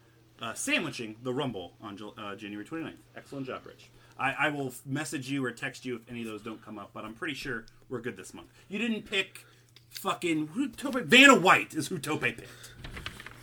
uh, 0.42 0.54
sandwiching 0.54 1.18
the 1.22 1.34
Rumble 1.34 1.74
on 1.82 2.00
uh, 2.18 2.36
January 2.36 2.66
29th. 2.66 2.94
Excellent 3.16 3.46
job, 3.46 3.62
Rich. 3.66 3.90
I, 4.20 4.34
I 4.40 4.50
will 4.50 4.74
message 4.86 5.30
you 5.30 5.46
or 5.46 5.52
text 5.52 5.86
you 5.86 5.98
if 5.98 6.02
any 6.10 6.22
of 6.22 6.28
those 6.28 6.42
don't 6.42 6.64
come 6.64 6.80
up, 6.80 6.90
but 6.94 7.06
I'm 7.06 7.14
pretty 7.14 7.36
sure 7.36 7.66
we're 7.90 8.02
good 8.02 8.18
this 8.18 8.34
month. 8.34 8.48
You 8.68 8.80
didn't 8.80 9.04
pick 9.04 9.46
fucking 9.90 10.48
who 10.48 10.70
Tope 10.70 10.96
Vanna 10.96 11.36
White 11.36 11.74
is 11.74 11.88
who 11.88 12.00
Tope 12.00 12.22
picked 12.22 12.42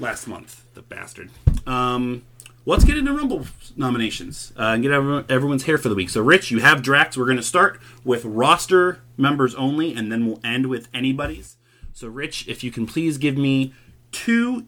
last 0.01 0.27
month. 0.27 0.65
The 0.75 0.83
bastard. 0.83 1.31
Um, 1.67 2.25
let's 2.67 2.85
get 2.85 2.97
into 2.97 3.13
Rumble 3.13 3.47
nominations 3.77 4.53
uh, 4.59 4.73
and 4.75 4.83
get 4.83 4.93
everyone, 4.93 5.25
everyone's 5.29 5.65
hair 5.65 5.79
for 5.79 5.89
the 5.89 5.95
week. 5.95 6.11
So, 6.11 6.23
Rich, 6.23 6.51
you 6.51 6.61
have 6.61 6.83
Drax. 6.83 7.17
We're 7.17 7.25
going 7.25 7.37
to 7.37 7.43
start 7.43 7.81
with 8.05 8.25
roster 8.25 9.03
members 9.17 9.55
only, 9.55 9.95
and 9.95 10.11
then 10.11 10.27
we'll 10.27 10.41
end 10.45 10.67
with 10.67 10.89
anybody's. 10.95 11.57
So, 11.93 12.09
Rich, 12.09 12.49
if 12.49 12.65
you 12.65 12.71
can 12.71 12.87
please 12.87 13.19
give 13.19 13.37
me 13.37 13.75
two 14.13 14.67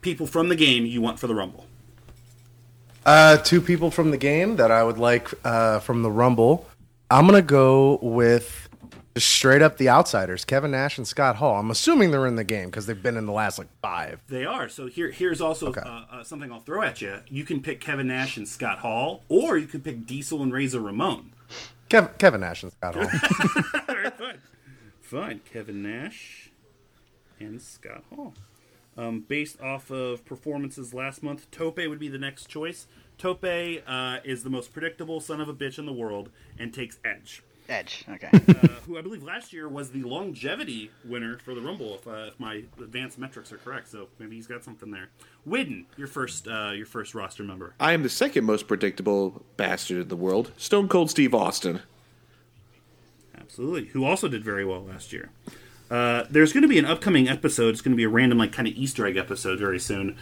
people 0.00 0.26
from 0.26 0.48
the 0.48 0.56
game 0.56 0.84
you 0.84 1.00
want 1.00 1.18
for 1.18 1.26
the 1.26 1.34
Rumble. 1.34 1.66
Uh, 3.04 3.36
two 3.38 3.60
people 3.60 3.90
from 3.90 4.10
the 4.10 4.16
game 4.16 4.56
that 4.56 4.70
I 4.70 4.84
would 4.84 4.98
like 4.98 5.32
uh, 5.44 5.80
from 5.80 6.02
the 6.02 6.10
Rumble. 6.10 6.68
I'm 7.10 7.26
gonna 7.26 7.42
go 7.42 7.98
with 8.00 8.68
just 9.14 9.28
straight 9.28 9.62
up 9.62 9.76
the 9.76 9.88
outsiders, 9.88 10.44
Kevin 10.44 10.70
Nash 10.70 10.96
and 10.98 11.06
Scott 11.06 11.36
Hall. 11.36 11.58
I'm 11.58 11.70
assuming 11.70 12.10
they're 12.10 12.26
in 12.26 12.36
the 12.36 12.44
game 12.44 12.66
because 12.66 12.86
they've 12.86 13.02
been 13.02 13.16
in 13.16 13.26
the 13.26 13.32
last 13.32 13.58
like 13.58 13.68
five. 13.80 14.20
They 14.28 14.44
are. 14.44 14.68
So 14.68 14.86
here, 14.86 15.10
here's 15.10 15.40
also 15.40 15.72
uh, 15.72 16.04
uh, 16.10 16.24
something 16.24 16.50
I'll 16.50 16.60
throw 16.60 16.82
at 16.82 17.00
you. 17.02 17.20
You 17.28 17.44
can 17.44 17.60
pick 17.62 17.80
Kevin 17.80 18.08
Nash 18.08 18.36
and 18.36 18.48
Scott 18.48 18.78
Hall, 18.78 19.22
or 19.28 19.58
you 19.58 19.66
could 19.66 19.84
pick 19.84 20.06
Diesel 20.06 20.42
and 20.42 20.52
Razor 20.52 20.80
Ramon. 20.80 21.32
Kev- 21.90 22.16
Kevin 22.18 22.40
Nash 22.40 22.62
and 22.62 22.72
Scott 22.72 22.94
Hall. 22.94 23.04
All 23.88 23.96
right, 23.96 24.16
fine. 24.16 24.38
Fine. 25.00 25.40
Kevin 25.52 25.82
Nash 25.82 26.50
and 27.38 27.60
Scott 27.60 28.04
Hall. 28.14 28.32
Um, 28.96 29.20
based 29.20 29.60
off 29.60 29.90
of 29.90 30.24
performances 30.24 30.92
last 30.92 31.22
month, 31.22 31.50
Tope 31.50 31.78
would 31.78 31.98
be 31.98 32.08
the 32.08 32.18
next 32.18 32.48
choice. 32.48 32.86
Tope 33.18 33.44
uh, 33.44 34.18
is 34.24 34.42
the 34.42 34.50
most 34.50 34.72
predictable 34.72 35.20
son 35.20 35.40
of 35.40 35.48
a 35.48 35.54
bitch 35.54 35.78
in 35.78 35.86
the 35.86 35.92
world 35.92 36.30
and 36.58 36.72
takes 36.72 36.98
edge. 37.04 37.42
Edge. 37.68 38.04
Okay. 38.08 38.28
uh, 38.32 38.68
who 38.86 38.98
I 38.98 39.02
believe 39.02 39.22
last 39.22 39.52
year 39.52 39.68
was 39.68 39.90
the 39.90 40.02
longevity 40.02 40.90
winner 41.04 41.38
for 41.38 41.54
the 41.54 41.60
Rumble, 41.60 41.94
if, 41.94 42.06
uh, 42.06 42.28
if 42.28 42.40
my 42.40 42.64
advanced 42.80 43.18
metrics 43.18 43.52
are 43.52 43.58
correct. 43.58 43.88
So 43.88 44.08
maybe 44.18 44.36
he's 44.36 44.46
got 44.46 44.64
something 44.64 44.90
there. 44.90 45.08
Widden, 45.46 45.84
your 45.96 46.08
first 46.08 46.48
uh, 46.48 46.70
your 46.70 46.86
first 46.86 47.14
roster 47.14 47.42
member. 47.42 47.74
I 47.80 47.92
am 47.92 48.02
the 48.02 48.08
second 48.08 48.44
most 48.44 48.66
predictable 48.68 49.44
bastard 49.56 50.02
in 50.02 50.08
the 50.08 50.16
world, 50.16 50.52
Stone 50.56 50.88
Cold 50.88 51.10
Steve 51.10 51.34
Austin. 51.34 51.80
Absolutely. 53.38 53.86
Who 53.86 54.04
also 54.04 54.28
did 54.28 54.44
very 54.44 54.64
well 54.64 54.82
last 54.82 55.12
year. 55.12 55.30
Uh, 55.90 56.24
there's 56.30 56.54
going 56.54 56.62
to 56.62 56.68
be 56.68 56.78
an 56.78 56.86
upcoming 56.86 57.28
episode. 57.28 57.68
It's 57.68 57.82
going 57.82 57.92
to 57.92 57.96
be 57.96 58.04
a 58.04 58.08
random, 58.08 58.38
like, 58.38 58.50
kind 58.50 58.66
of 58.66 58.72
Easter 58.74 59.06
egg 59.06 59.18
episode 59.18 59.58
very 59.58 59.78
soon. 59.78 60.16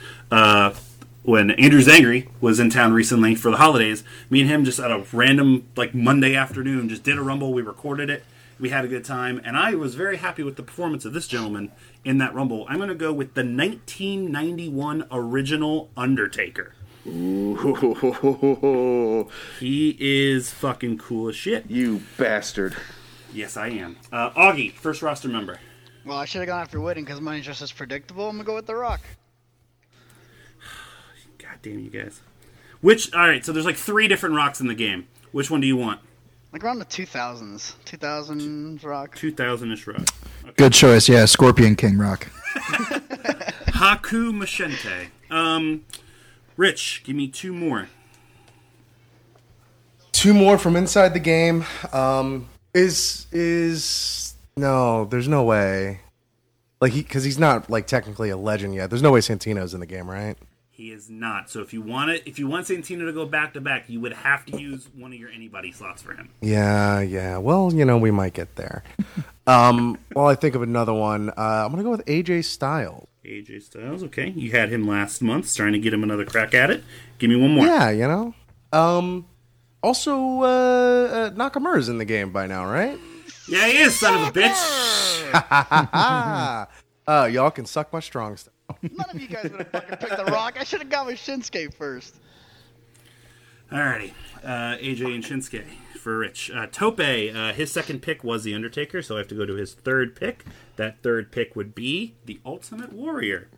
When 1.22 1.50
Andrew 1.52 1.80
Zangri 1.82 2.28
was 2.40 2.58
in 2.58 2.70
town 2.70 2.94
recently 2.94 3.34
for 3.34 3.50
the 3.50 3.58
holidays, 3.58 4.02
me 4.30 4.40
and 4.40 4.50
him 4.50 4.64
just 4.64 4.80
at 4.80 4.90
a 4.90 5.04
random, 5.12 5.68
like, 5.76 5.94
Monday 5.94 6.34
afternoon 6.34 6.88
just 6.88 7.02
did 7.02 7.18
a 7.18 7.22
Rumble. 7.22 7.52
We 7.52 7.60
recorded 7.62 8.08
it. 8.08 8.24
We 8.58 8.70
had 8.70 8.84
a 8.84 8.88
good 8.88 9.04
time. 9.04 9.40
And 9.44 9.56
I 9.56 9.74
was 9.74 9.94
very 9.94 10.16
happy 10.16 10.42
with 10.42 10.56
the 10.56 10.62
performance 10.62 11.04
of 11.04 11.12
this 11.12 11.28
gentleman 11.28 11.72
in 12.04 12.18
that 12.18 12.34
Rumble. 12.34 12.66
I'm 12.68 12.78
going 12.78 12.88
to 12.88 12.94
go 12.94 13.12
with 13.12 13.34
the 13.34 13.42
1991 13.44 15.04
original 15.10 15.90
Undertaker. 15.96 16.74
Ooh, 17.06 19.28
He 19.58 19.96
is 20.00 20.50
fucking 20.50 20.98
cool 20.98 21.28
as 21.28 21.36
shit. 21.36 21.70
you 21.70 22.02
bastard. 22.16 22.76
Yes, 23.32 23.56
I 23.56 23.68
am. 23.68 23.96
Uh, 24.10 24.30
Augie, 24.30 24.72
first 24.72 25.02
roster 25.02 25.28
member. 25.28 25.58
well, 26.04 26.18
I 26.18 26.24
should 26.24 26.40
have 26.40 26.48
gone 26.48 26.62
after 26.62 26.80
Wooden 26.80 27.04
because 27.04 27.20
mine's 27.20 27.46
just 27.46 27.62
as 27.62 27.70
predictable. 27.72 28.28
I'm 28.28 28.36
gonna 28.36 28.44
go 28.44 28.54
with 28.56 28.66
The 28.66 28.74
Rock. 28.74 29.00
God 31.62 31.70
damn 31.70 31.78
you 31.80 31.90
guys. 31.90 32.20
Which 32.80 33.12
all 33.14 33.26
right, 33.26 33.44
so 33.44 33.52
there's 33.52 33.66
like 33.66 33.76
three 33.76 34.08
different 34.08 34.34
rocks 34.34 34.60
in 34.60 34.66
the 34.68 34.74
game. 34.74 35.08
Which 35.32 35.50
one 35.50 35.60
do 35.60 35.66
you 35.66 35.76
want? 35.76 36.00
Like 36.52 36.64
around 36.64 36.78
the 36.78 36.84
2000s. 36.86 37.74
2000s 37.84 38.84
Rock. 38.84 39.16
2000ish 39.16 39.86
rock. 39.86 40.56
Good 40.56 40.72
choice. 40.72 41.08
Yeah, 41.08 41.24
Scorpion 41.26 41.76
King 41.76 41.98
Rock. 41.98 42.26
Haku 43.70 44.32
Machente. 44.32 45.08
Um 45.30 45.84
Rich, 46.56 47.02
give 47.04 47.16
me 47.16 47.28
two 47.28 47.54
more. 47.54 47.88
Two 50.12 50.34
more 50.34 50.58
from 50.58 50.76
inside 50.76 51.14
the 51.14 51.20
game. 51.20 51.64
Um, 51.90 52.50
is 52.74 53.26
is 53.32 54.34
no? 54.58 55.06
There's 55.06 55.26
no 55.28 55.42
way. 55.42 56.00
Like 56.80 56.92
he, 56.92 57.00
because 57.00 57.24
he's 57.24 57.38
not 57.38 57.70
like 57.70 57.86
technically 57.86 58.28
a 58.28 58.36
legend 58.36 58.74
yet. 58.74 58.90
There's 58.90 59.00
no 59.00 59.12
way 59.12 59.20
Santino's 59.20 59.72
in 59.72 59.80
the 59.80 59.86
game, 59.86 60.10
right? 60.10 60.36
He 60.80 60.92
is 60.92 61.10
not. 61.10 61.50
So 61.50 61.60
if 61.60 61.74
you 61.74 61.82
want 61.82 62.10
it 62.10 62.22
if 62.24 62.38
you 62.38 62.46
want 62.46 62.66
Santino 62.66 63.04
to 63.04 63.12
go 63.12 63.26
back 63.26 63.52
to 63.52 63.60
back, 63.60 63.90
you 63.90 64.00
would 64.00 64.14
have 64.14 64.46
to 64.46 64.58
use 64.58 64.88
one 64.96 65.12
of 65.12 65.18
your 65.18 65.28
anybody 65.28 65.72
slots 65.72 66.00
for 66.00 66.14
him. 66.14 66.30
Yeah, 66.40 67.02
yeah. 67.02 67.36
Well, 67.36 67.70
you 67.70 67.84
know, 67.84 67.98
we 67.98 68.10
might 68.10 68.32
get 68.32 68.56
there. 68.56 68.82
um, 69.46 69.98
while 70.14 70.28
I 70.28 70.36
think 70.36 70.54
of 70.54 70.62
another 70.62 70.94
one, 70.94 71.28
uh, 71.28 71.34
I'm 71.36 71.70
gonna 71.70 71.82
go 71.82 71.90
with 71.90 72.06
AJ 72.06 72.46
Styles. 72.46 73.06
AJ 73.26 73.64
Styles, 73.64 74.02
okay. 74.04 74.30
You 74.30 74.52
had 74.52 74.70
him 74.70 74.88
last 74.88 75.20
month, 75.20 75.54
trying 75.54 75.74
to 75.74 75.78
get 75.78 75.92
him 75.92 76.02
another 76.02 76.24
crack 76.24 76.54
at 76.54 76.70
it. 76.70 76.82
Give 77.18 77.28
me 77.28 77.36
one 77.36 77.50
more. 77.50 77.66
Yeah, 77.66 77.90
you 77.90 78.08
know. 78.08 78.32
Um, 78.72 79.26
also, 79.82 80.40
uh, 80.40 80.46
uh, 80.46 81.30
Nakamura's 81.32 81.90
in 81.90 81.98
the 81.98 82.06
game 82.06 82.32
by 82.32 82.46
now, 82.46 82.64
right? 82.64 82.98
Yeah, 83.46 83.66
he 83.66 83.80
is, 83.80 84.00
son 84.00 84.14
of 84.14 84.34
a 84.34 84.40
bitch. 84.40 84.56
Uh, 87.10 87.26
y'all 87.26 87.50
can 87.50 87.66
suck 87.66 87.92
my 87.92 87.98
strong 87.98 88.36
stuff. 88.36 88.54
None 88.82 89.10
of 89.10 89.20
you 89.20 89.28
guys 89.28 89.44
would 89.44 89.60
have 89.60 89.68
fucking 89.70 89.96
picked 89.98 90.16
The 90.16 90.24
Rock. 90.26 90.56
I 90.58 90.64
should 90.64 90.80
have 90.80 90.90
gone 90.90 91.06
with 91.06 91.16
Shinsuke 91.16 91.74
first. 91.74 92.16
Alrighty, 93.70 94.12
uh, 94.42 94.76
AJ 94.78 95.14
and 95.14 95.24
Shinsuke 95.24 95.64
for 95.98 96.18
Rich. 96.18 96.50
Uh, 96.50 96.66
Tope, 96.66 96.98
uh, 97.00 97.52
his 97.52 97.70
second 97.70 98.00
pick 98.02 98.24
was 98.24 98.42
The 98.42 98.54
Undertaker, 98.54 99.00
so 99.02 99.14
I 99.14 99.18
have 99.18 99.28
to 99.28 99.34
go 99.36 99.46
to 99.46 99.54
his 99.54 99.74
third 99.74 100.16
pick. 100.16 100.44
That 100.76 101.02
third 101.02 101.30
pick 101.30 101.54
would 101.54 101.74
be 101.74 102.14
The 102.26 102.40
Ultimate 102.44 102.92
Warrior, 102.92 103.48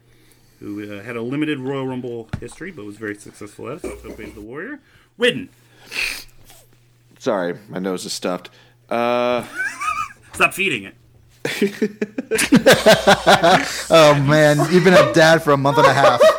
who 0.61 0.99
uh, 0.99 1.03
had 1.03 1.17
a 1.17 1.23
limited 1.23 1.61
Royal 1.61 1.87
Rumble 1.87 2.29
history, 2.41 2.71
but 2.71 2.85
was 2.85 2.99
very 2.99 3.15
successful 3.15 3.69
at 3.69 3.77
it. 3.77 3.83
So 3.83 3.97
Tope 3.97 4.21
is 4.21 4.35
the 4.35 4.43
Warrior. 4.43 4.81
Widden, 5.19 5.49
Sorry, 7.19 7.57
my 7.69 7.79
nose 7.79 8.05
is 8.05 8.13
stuffed. 8.13 8.51
Uh, 8.89 9.47
stop 10.33 10.55
feeding 10.55 10.83
it. 10.83 10.97
Oh 13.95 14.15
man, 14.27 14.57
you've 14.73 14.85
been 14.85 14.95
a 14.95 15.13
dad 15.13 15.43
for 15.43 15.53
a 15.53 15.57
month 15.57 15.79
and 15.79 15.87
a 15.87 15.93
half. 15.93 16.21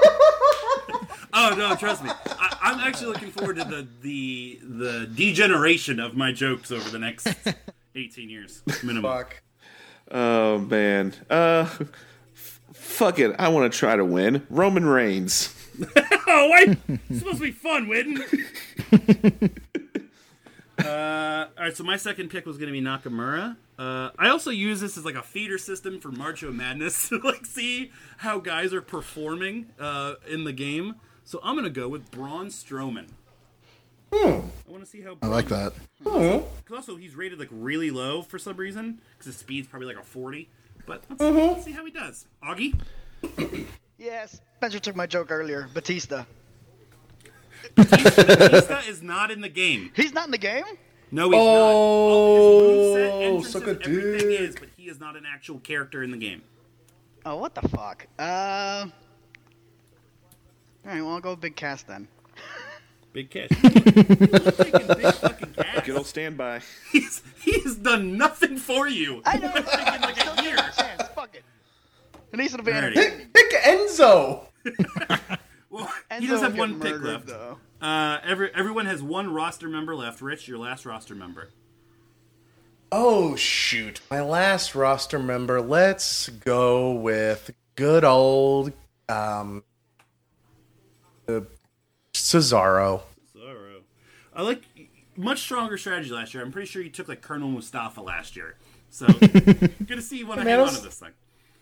Oh 1.36 1.56
no, 1.58 1.74
trust 1.76 2.04
me. 2.04 2.12
I, 2.28 2.58
I'm 2.62 2.80
actually 2.80 3.08
looking 3.08 3.32
forward 3.32 3.56
to 3.56 3.64
the, 3.64 3.88
the 4.04 4.60
the 4.62 5.10
degeneration 5.16 6.00
of 6.00 6.16
my 6.16 6.32
jokes 6.32 6.72
over 6.72 6.88
the 6.92 7.00
next 7.00 7.28
18 7.96 8.30
years 8.30 8.62
minimum. 8.84 9.12
Fuck. 9.12 9.42
oh 10.12 10.60
man. 10.60 11.16
Uh, 11.32 11.68
f- 12.36 12.60
fuck 12.74 13.18
it. 13.18 13.36
I 13.40 13.48
want 13.50 13.72
to 13.74 13.78
try 13.78 13.96
to 13.96 14.06
win. 14.06 14.46
Roman 14.52 14.86
Reigns. 14.86 15.56
Oh, 16.28 16.50
wait! 16.54 16.78
It's 17.10 17.20
supposed 17.20 17.40
to 17.40 17.46
be 17.46 17.52
fun, 17.52 17.88
Widden. 17.88 18.20
Uh, 20.80 21.48
all 21.58 21.64
right, 21.66 21.76
so 21.76 21.84
my 21.84 21.98
second 21.98 22.30
pick 22.30 22.46
was 22.46 22.58
going 22.58 22.68
to 22.68 22.74
be 22.74 22.82
Nakamura. 22.82 23.58
Uh, 23.78 24.10
I 24.18 24.30
also 24.30 24.50
use 24.50 24.82
this 24.82 24.98
as 24.98 25.06
like 25.06 25.16
a 25.16 25.22
feeder 25.22 25.58
system 25.58 26.00
for 26.00 26.12
Marcho 26.12 26.52
Madness 26.52 27.10
to 27.10 27.20
like 27.20 27.46
see 27.46 27.92
how 28.18 28.40
guys 28.40 28.74
are 28.74 28.82
performing 28.82 29.68
uh, 29.80 30.16
in 30.28 30.44
the 30.44 30.54
game. 30.54 30.96
So 31.24 31.40
I'm 31.44 31.56
going 31.56 31.66
to 31.66 31.70
go 31.70 31.88
with 31.88 32.10
Braun 32.12 32.48
Strowman. 32.48 33.08
I 34.12 34.44
want 34.68 34.84
to 34.84 34.86
see 34.86 35.02
how. 35.02 35.18
I 35.22 35.28
like 35.28 35.48
that. 35.48 35.74
Because 35.98 36.76
also 36.76 36.96
he's 36.98 37.16
rated 37.16 37.40
like 37.40 37.50
really 37.52 37.90
low 37.90 38.22
for 38.22 38.38
some 38.38 38.58
reason 38.58 39.02
because 39.14 39.26
his 39.28 39.38
speed's 39.38 39.68
probably 39.68 39.88
like 39.88 39.98
a 39.98 40.04
40. 40.04 40.50
But 40.86 41.04
let's, 41.10 41.22
let's 41.22 41.66
see 41.66 41.72
how 41.72 41.86
he 41.86 41.92
does. 41.92 42.28
Augie. 42.44 42.78
Yes. 43.98 44.42
Spencer 44.58 44.80
took 44.80 44.96
my 44.96 45.08
joke 45.08 45.32
earlier. 45.32 45.70
Batista. 45.74 46.26
Batista 47.76 48.80
is 48.88 49.02
not 49.02 49.32
in 49.32 49.42
the 49.42 49.50
game. 49.50 49.92
He's 49.96 50.14
not 50.14 50.26
in 50.26 50.32
the 50.32 50.38
game? 50.38 50.64
No, 51.12 51.30
he's 51.30 51.40
Oh, 51.40 51.44
not. 51.44 51.62
All 51.62 53.38
his 53.38 53.46
moveset, 53.48 53.52
suck 53.52 53.68
a 53.68 53.70
entrances, 53.72 53.98
everything 53.98 54.30
dick. 54.30 54.40
is, 54.42 54.56
but 54.56 54.70
he 54.76 54.84
is 54.90 55.00
not 55.00 55.16
an 55.16 55.24
actual 55.32 55.60
character 55.60 56.04
in 56.04 56.12
the 56.12 56.18
game. 56.18 56.42
Oh, 57.26 57.38
what 57.38 57.56
the 57.56 57.68
fuck? 57.70 58.08
Uh. 58.20 58.88
Alright, 60.86 61.02
well, 61.02 61.10
I'll 61.14 61.20
go 61.22 61.30
with 61.32 61.42
Big 61.42 61.56
Cass 61.56 61.84
then. 61.84 62.08
Big 63.14 63.30
cash. 63.30 63.50
Freaking 63.50 64.98
big 64.98 65.14
fucking 65.14 65.54
cash. 65.54 65.84
Good 65.86 65.96
old 65.98 66.08
standby. 66.08 66.62
He's, 66.92 67.22
he 67.42 67.60
has 67.62 67.76
done 67.76 68.18
nothing 68.18 68.58
for 68.58 68.88
you. 68.88 69.22
I 69.24 69.38
know. 69.38 69.50
Freaking 69.50 70.02
like 70.02 70.40
a 70.40 70.44
year. 70.44 70.56
chance. 70.56 71.04
Fuck 71.14 71.36
it. 71.36 71.44
It 72.32 72.38
needs 72.38 72.56
to 72.56 72.64
be 72.64 72.72
Alrighty. 72.72 73.32
Pick 73.32 73.52
Enzo. 73.64 74.48
Well, 75.80 75.92
Enzo 76.12 76.20
he 76.20 76.28
does 76.28 76.42
have 76.42 76.56
one 76.56 76.80
pick 76.80 76.92
murdered, 76.92 77.04
left. 77.04 77.26
Though. 77.26 77.58
Uh, 77.82 78.20
every, 78.24 78.52
everyone 78.54 78.86
has 78.86 79.02
one 79.02 79.34
roster 79.34 79.68
member 79.68 79.96
left. 79.96 80.22
Rich, 80.22 80.48
your 80.48 80.60
last 80.60 80.86
roster 80.86 81.16
member. 81.16 81.50
Oh 82.92 83.36
shoot, 83.36 84.00
my 84.12 84.22
last 84.22 84.76
roster 84.76 85.18
member. 85.18 85.60
Let's 85.62 86.30
go 86.30 86.92
with 86.92 87.50
good 87.74 88.04
old 88.04 88.72
um, 89.10 89.64
uh, 91.28 91.42
Cesaro. 92.14 93.02
Zorro. 93.36 93.82
I 94.36 94.44
like 94.44 94.62
much 95.18 95.40
stronger 95.40 95.80
strategy 95.80 96.12
last 96.12 96.36
year. 96.36 96.44
I'm 96.44 96.52
pretty 96.52 96.68
sure 96.68 96.84
you 96.84 96.92
took 96.92 97.08
like 97.08 97.22
Colonel 97.22 97.50
Mustafa 97.50 98.00
last 98.00 98.36
year. 98.36 98.58
So 98.92 99.08
good 99.20 99.88
to 99.88 100.02
see 100.04 100.20
you 100.20 100.28
want 100.28 100.42
to 100.42 100.48
hang 100.48 100.60
I 100.60 100.62
on 100.62 100.70
to 100.70 100.82
this 100.82 101.00
thing. 101.00 101.14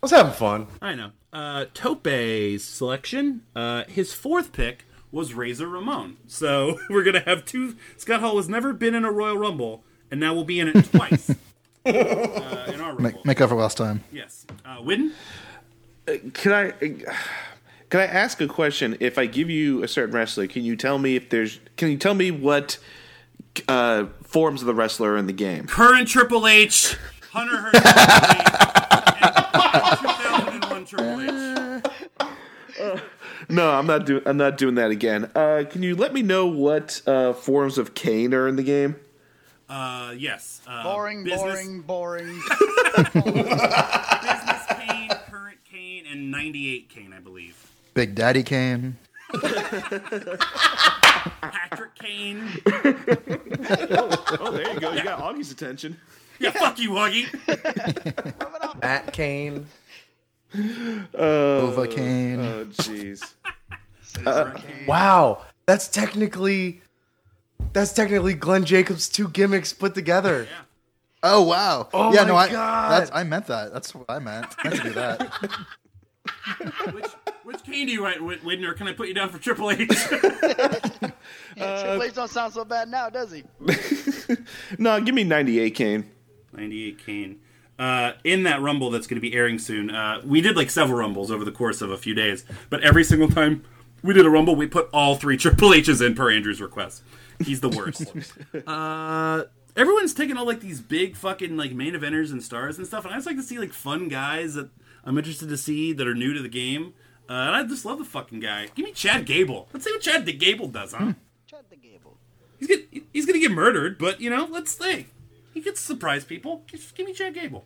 I 0.02 0.06
was 0.06 0.12
having 0.12 0.34
fun. 0.34 0.68
I 0.82 0.96
know. 0.96 1.12
Uh, 1.32 1.66
Tope's 1.76 2.64
selection, 2.64 3.44
uh, 3.56 3.84
his 3.86 4.14
fourth 4.14 4.52
pick 4.52 4.86
was 5.12 5.34
Razor 5.36 5.68
Ramon. 5.68 6.18
So 6.26 6.80
we're 6.90 7.04
gonna 7.04 7.20
have 7.22 7.46
two. 7.46 7.76
Scott 7.98 8.20
Hall 8.22 8.38
has 8.38 8.50
never 8.50 8.74
been 8.74 8.96
in 8.96 9.06
a 9.06 9.12
Royal 9.12 9.38
Rumble, 9.38 9.84
and 10.10 10.20
now 10.20 10.34
we'll 10.34 10.44
be 10.44 10.60
in 10.60 10.70
it 10.70 10.86
twice. 10.92 11.30
uh, 11.86 11.90
in 11.90 12.82
our 12.82 12.94
Rumble. 12.96 13.02
Make, 13.02 13.26
make 13.26 13.42
up 13.42 13.50
for 13.50 13.56
last 13.56 13.78
time. 13.78 14.04
yes. 14.12 14.46
Uh, 14.66 14.78
Widden? 14.80 15.12
Can 16.34 16.52
I? 16.52 16.72
Can 16.72 18.00
I 18.00 18.06
ask 18.06 18.42
a 18.42 18.48
question? 18.48 18.98
If 19.00 19.18
I 19.20 19.26
give 19.28 19.50
you 19.50 19.84
a 19.84 19.88
certain 19.88 20.16
wrestler, 20.16 20.48
can 20.48 20.64
you 20.64 20.76
tell 20.76 20.98
me 20.98 21.16
if 21.16 21.30
there's? 21.30 21.60
Can 21.78 21.92
you 21.92 21.98
tell 21.98 22.16
me 22.16 22.32
what 22.32 22.80
uh, 23.68 24.06
forms 24.24 24.62
of 24.62 24.68
the 24.68 24.74
wrestler 24.74 25.14
are 25.14 25.18
in 25.18 25.28
the 25.28 25.34
game? 25.34 25.68
current 25.68 26.08
Triple 26.08 26.48
H, 26.48 26.98
Hunter 27.32 27.58
Hearst, 27.58 27.76
and 27.76 27.86
2001 27.86 28.71
Triple 30.92 31.22
H. 31.22 33.02
No, 33.50 33.72
I'm 33.72 33.88
not 33.88 34.06
doing. 34.06 34.22
I'm 34.26 34.38
not 34.38 34.58
doing 34.58 34.76
that 34.76 34.92
again. 34.92 35.30
Uh, 35.36 35.64
can 35.70 35.84
you 35.84 35.96
let 35.96 36.14
me 36.14 36.22
know 36.22 36.46
what 36.48 37.02
uh, 37.06 37.34
forms 37.34 37.78
of 37.78 37.94
Kane 37.94 38.34
are 38.34 38.48
in 38.48 38.56
the 38.56 38.64
game? 38.64 38.96
Uh, 39.70 40.14
yes. 40.18 40.62
Uh, 40.68 40.84
Boring, 40.84 41.24
business, 41.24 41.66
boring, 41.66 41.82
boring. 41.82 42.28
Business 43.14 44.66
Kane, 44.70 45.10
current 45.30 45.58
Kane, 45.70 46.06
and 46.10 46.32
98 46.32 46.90
Kane, 46.90 47.14
I 47.16 47.20
believe. 47.20 47.72
Big 47.94 48.16
Daddy 48.16 48.44
Kane. 48.44 48.98
Patrick 51.42 51.96
Kane. 51.96 52.48
Oh, 54.40 54.52
there 54.52 54.74
you 54.74 54.80
go. 54.80 54.92
You 54.92 55.04
got 55.04 55.20
Augie's 55.20 55.52
attention. 55.52 55.98
Yeah, 56.40 56.52
fuck 56.52 56.80
you, 56.80 56.92
Augie. 56.92 57.28
Matt 58.82 59.14
Kane. 59.14 59.68
Uh, 60.54 60.58
Novocaine. 61.18 62.40
Oh, 62.44 62.66
jeez. 62.66 63.34
Uh, 64.26 64.52
wow, 64.86 65.42
that's 65.66 65.88
technically 65.88 66.82
that's 67.72 67.94
technically 67.94 68.34
Glenn 68.34 68.66
Jacobs' 68.66 69.08
two 69.08 69.30
gimmicks 69.30 69.72
put 69.72 69.96
together. 69.96 70.48
oh 71.24 71.42
wow. 71.44 71.88
Oh 71.94 72.14
yeah, 72.14 72.24
my 72.24 72.28
no, 72.28 72.36
I 72.36 72.50
God. 72.52 72.92
that's 72.92 73.12
I 73.14 73.24
meant 73.24 73.48
that. 73.48 73.72
That's 73.72 73.96
what 73.96 74.04
I 74.10 74.20
meant. 74.20 74.48
I 74.60 74.68
meant 74.68 74.82
to 74.82 74.84
do 74.90 74.94
that. 74.96 75.32
Which, 76.94 77.06
which 77.46 77.64
Kane 77.64 77.88
do 77.88 77.94
you 77.94 78.04
want, 78.04 78.22
Whit- 78.24 78.44
Whitney, 78.44 78.66
or 78.66 78.74
can 78.74 78.88
I 78.88 78.94
put 78.94 79.08
you 79.08 79.14
down 79.14 79.30
for 79.30 79.40
Triple 79.40 79.72
H? 79.72 79.90
Uh, 79.92 81.10
yeah, 81.58 81.82
Triple 81.84 82.04
H 82.04 82.14
don't 82.14 82.30
sound 82.30 82.54
so 82.54 82.64
bad 82.66 82.90
now, 82.90 83.10
does 83.10 83.32
he? 83.32 83.44
No, 84.78 85.00
give 85.02 85.14
me 85.16 85.24
98, 85.24 85.72
Kane. 85.76 86.10
98 86.54 87.06
Kane. 87.06 87.40
Uh, 87.82 88.14
in 88.24 88.44
that 88.44 88.62
Rumble 88.62 88.92
that's 88.92 89.08
going 89.08 89.20
to 89.20 89.28
be 89.28 89.34
airing 89.34 89.58
soon, 89.58 89.90
uh, 89.90 90.22
we 90.24 90.40
did 90.40 90.56
like 90.56 90.70
several 90.70 91.00
Rumbles 91.00 91.32
over 91.32 91.44
the 91.44 91.52
course 91.52 91.82
of 91.82 91.90
a 91.90 91.98
few 91.98 92.14
days, 92.14 92.46
but 92.70 92.84
every 92.84 93.04
single 93.04 93.28
time 93.28 93.64
we 94.04 94.14
did 94.14 94.24
a 94.24 94.30
Rumble, 94.30 94.56
we 94.56 94.68
put 94.68 94.88
all 94.94 95.16
three 95.16 95.36
Triple 95.38 95.74
H's 95.74 96.00
in 96.00 96.14
per 96.14 96.30
Andrew's 96.30 96.62
request. 96.62 97.02
He's 97.44 97.60
the 97.60 97.70
worst. 97.70 98.14
uh, 98.68 99.46
everyone's 99.76 100.14
taking 100.14 100.38
all 100.38 100.46
like 100.46 100.60
these 100.60 100.80
big 100.80 101.16
fucking 101.16 101.58
like 101.58 101.72
main 101.72 101.96
eventers 101.96 102.32
and 102.32 102.44
stars 102.44 102.78
and 102.78 102.86
stuff, 102.86 103.04
and 103.04 103.16
I 103.16 103.18
just 103.18 103.26
like 103.26 103.38
to 103.38 103.42
see 103.42 103.58
like 103.58 103.74
fun 103.74 104.10
guys 104.10 104.54
that 104.54 104.70
I'm 105.04 105.18
interested 105.18 105.50
to 105.50 105.58
see 105.58 105.92
that 105.92 106.08
are 106.08 106.14
new 106.14 106.34
to 106.34 106.42
the 106.44 106.50
game. 106.50 106.94
Uh, 107.28 107.34
and 107.34 107.56
I 107.56 107.64
just 107.64 107.84
love 107.84 107.98
the 107.98 108.06
fucking 108.06 108.42
guy. 108.42 108.68
Give 108.76 108.86
me 108.86 108.92
Chad 108.92 109.26
Gable. 109.26 109.70
Let's 109.74 109.86
see 109.86 109.92
what 109.92 110.02
Chad 110.02 110.28
the 110.28 110.34
Gable 110.34 110.68
does, 110.68 110.94
huh? 110.94 111.14
Chad 111.48 111.66
the 111.72 111.78
Gable. 111.78 112.18
He's 112.60 112.68
gonna 112.68 113.04
he's 113.12 113.26
gonna 113.26 113.40
get 113.40 113.50
murdered, 113.50 113.98
but 113.98 114.22
you 114.22 114.30
know, 114.30 114.48
let's 114.52 114.78
see. 114.78 115.08
He 115.54 115.62
gets 115.62 115.82
to 115.82 115.88
surprise 115.88 116.24
people. 116.24 116.64
Just 116.68 116.96
give 116.96 117.06
me 117.06 117.14
Chad 117.14 117.34
Gable. 117.34 117.66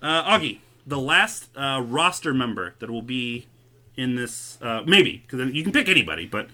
Uh, 0.00 0.38
Augie, 0.38 0.60
the 0.86 0.98
last 0.98 1.48
uh, 1.56 1.82
roster 1.84 2.32
member 2.32 2.74
that 2.78 2.90
will 2.90 3.02
be 3.02 3.46
in 3.96 4.14
this, 4.14 4.58
uh, 4.62 4.82
maybe 4.86 5.24
because 5.26 5.52
you 5.52 5.62
can 5.62 5.72
pick 5.72 5.88
anybody, 5.88 6.26
but 6.26 6.48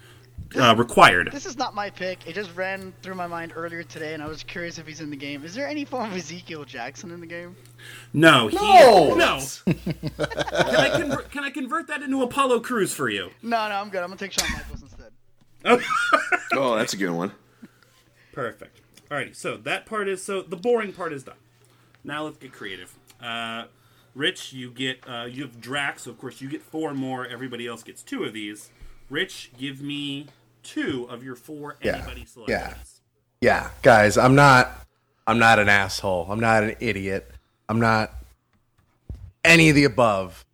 uh, 0.58 0.74
required. 0.76 1.30
This 1.32 1.46
is 1.46 1.58
not 1.58 1.74
my 1.74 1.90
pick. 1.90 2.26
It 2.26 2.34
just 2.34 2.54
ran 2.56 2.92
through 3.02 3.16
my 3.16 3.26
mind 3.26 3.52
earlier 3.54 3.82
today, 3.82 4.14
and 4.14 4.22
I 4.22 4.26
was 4.26 4.42
curious 4.42 4.78
if 4.78 4.86
he's 4.86 5.00
in 5.00 5.10
the 5.10 5.16
game. 5.16 5.44
Is 5.44 5.54
there 5.54 5.68
any 5.68 5.84
form 5.84 6.10
of 6.10 6.16
Ezekiel 6.16 6.64
Jackson 6.64 7.10
in 7.10 7.20
the 7.20 7.26
game? 7.26 7.56
No, 8.12 8.48
he, 8.48 8.56
No! 8.56 9.14
no. 9.14 9.40
can 9.66 10.76
I 10.76 10.90
convert? 10.96 11.30
Can 11.30 11.44
I 11.44 11.50
convert 11.50 11.86
that 11.88 12.02
into 12.02 12.22
Apollo 12.22 12.60
Crews 12.60 12.94
for 12.94 13.08
you? 13.08 13.30
No, 13.42 13.68
no, 13.68 13.74
I'm 13.74 13.90
good. 13.90 14.02
I'm 14.02 14.08
gonna 14.08 14.16
take 14.16 14.32
Shawn 14.32 14.50
Michaels 14.52 14.82
instead. 14.82 15.12
Oh, 16.56 16.76
that's 16.76 16.92
a 16.92 16.96
good 16.96 17.10
one. 17.10 17.32
Perfect. 18.32 18.80
Alrighty, 19.10 19.34
so 19.36 19.56
that 19.58 19.86
part 19.86 20.08
is 20.08 20.22
so 20.22 20.42
the 20.42 20.56
boring 20.56 20.92
part 20.92 21.12
is 21.12 21.22
done. 21.24 21.36
Now 22.02 22.24
let's 22.24 22.36
get 22.38 22.52
creative. 22.52 22.94
Uh, 23.22 23.64
Rich, 24.14 24.52
you 24.52 24.70
get 24.70 24.98
uh, 25.08 25.26
you 25.30 25.42
have 25.42 25.60
Drax, 25.60 26.02
so 26.04 26.10
of 26.10 26.18
course 26.18 26.40
you 26.40 26.48
get 26.48 26.62
four 26.62 26.94
more. 26.94 27.26
Everybody 27.26 27.66
else 27.66 27.82
gets 27.82 28.02
two 28.02 28.24
of 28.24 28.32
these. 28.32 28.70
Rich, 29.10 29.50
give 29.58 29.80
me 29.82 30.26
two 30.62 31.06
of 31.10 31.22
your 31.22 31.34
four 31.36 31.76
Yeah, 31.82 31.96
anybody 31.96 32.20
yeah. 32.22 32.26
selections. 32.26 33.00
Yeah, 33.40 33.70
guys, 33.82 34.16
I'm 34.16 34.34
not 34.34 34.86
I'm 35.26 35.38
not 35.38 35.58
an 35.58 35.68
asshole. 35.68 36.26
I'm 36.30 36.40
not 36.40 36.62
an 36.64 36.76
idiot. 36.80 37.30
I'm 37.68 37.80
not 37.80 38.12
any 39.44 39.68
of 39.68 39.74
the 39.74 39.84
above. 39.84 40.44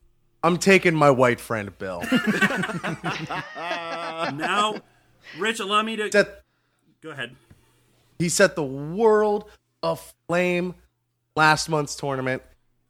I'm 0.42 0.56
taking 0.56 0.94
my 0.94 1.10
white 1.10 1.38
friend 1.40 1.76
Bill. 1.78 2.02
Now, 3.56 4.76
Rich, 5.38 5.60
allow 5.60 5.82
me 5.82 5.96
to 5.96 6.10
Set- 6.10 6.42
go 7.02 7.10
ahead. 7.10 7.36
He 8.20 8.28
set 8.28 8.54
the 8.54 8.62
world 8.62 9.50
aflame 9.82 10.74
last 11.34 11.68
month's 11.68 11.96
tournament 11.96 12.42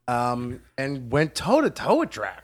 um, 0.09 0.61
and 0.77 1.11
went 1.11 1.35
toe 1.35 1.61
to 1.61 1.71
toe 1.71 2.01
with 2.01 2.11
Drax. 2.11 2.43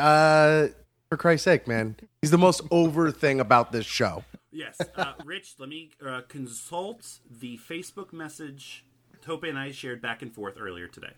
Uh, 0.00 0.68
for 1.08 1.16
Christ's 1.16 1.44
sake, 1.44 1.68
man, 1.68 1.96
he's 2.20 2.30
the 2.30 2.38
most 2.38 2.62
over 2.70 3.10
thing 3.12 3.38
about 3.38 3.70
this 3.70 3.86
show. 3.86 4.24
Yes, 4.50 4.80
uh, 4.96 5.12
Rich, 5.24 5.54
let 5.58 5.68
me 5.68 5.90
uh, 6.04 6.22
consult 6.28 7.18
the 7.28 7.58
Facebook 7.58 8.12
message 8.12 8.84
Tope 9.24 9.44
and 9.44 9.58
I 9.58 9.70
shared 9.70 10.02
back 10.02 10.20
and 10.20 10.32
forth 10.32 10.56
earlier 10.60 10.86
today. 10.86 11.12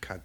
God. 0.00 0.20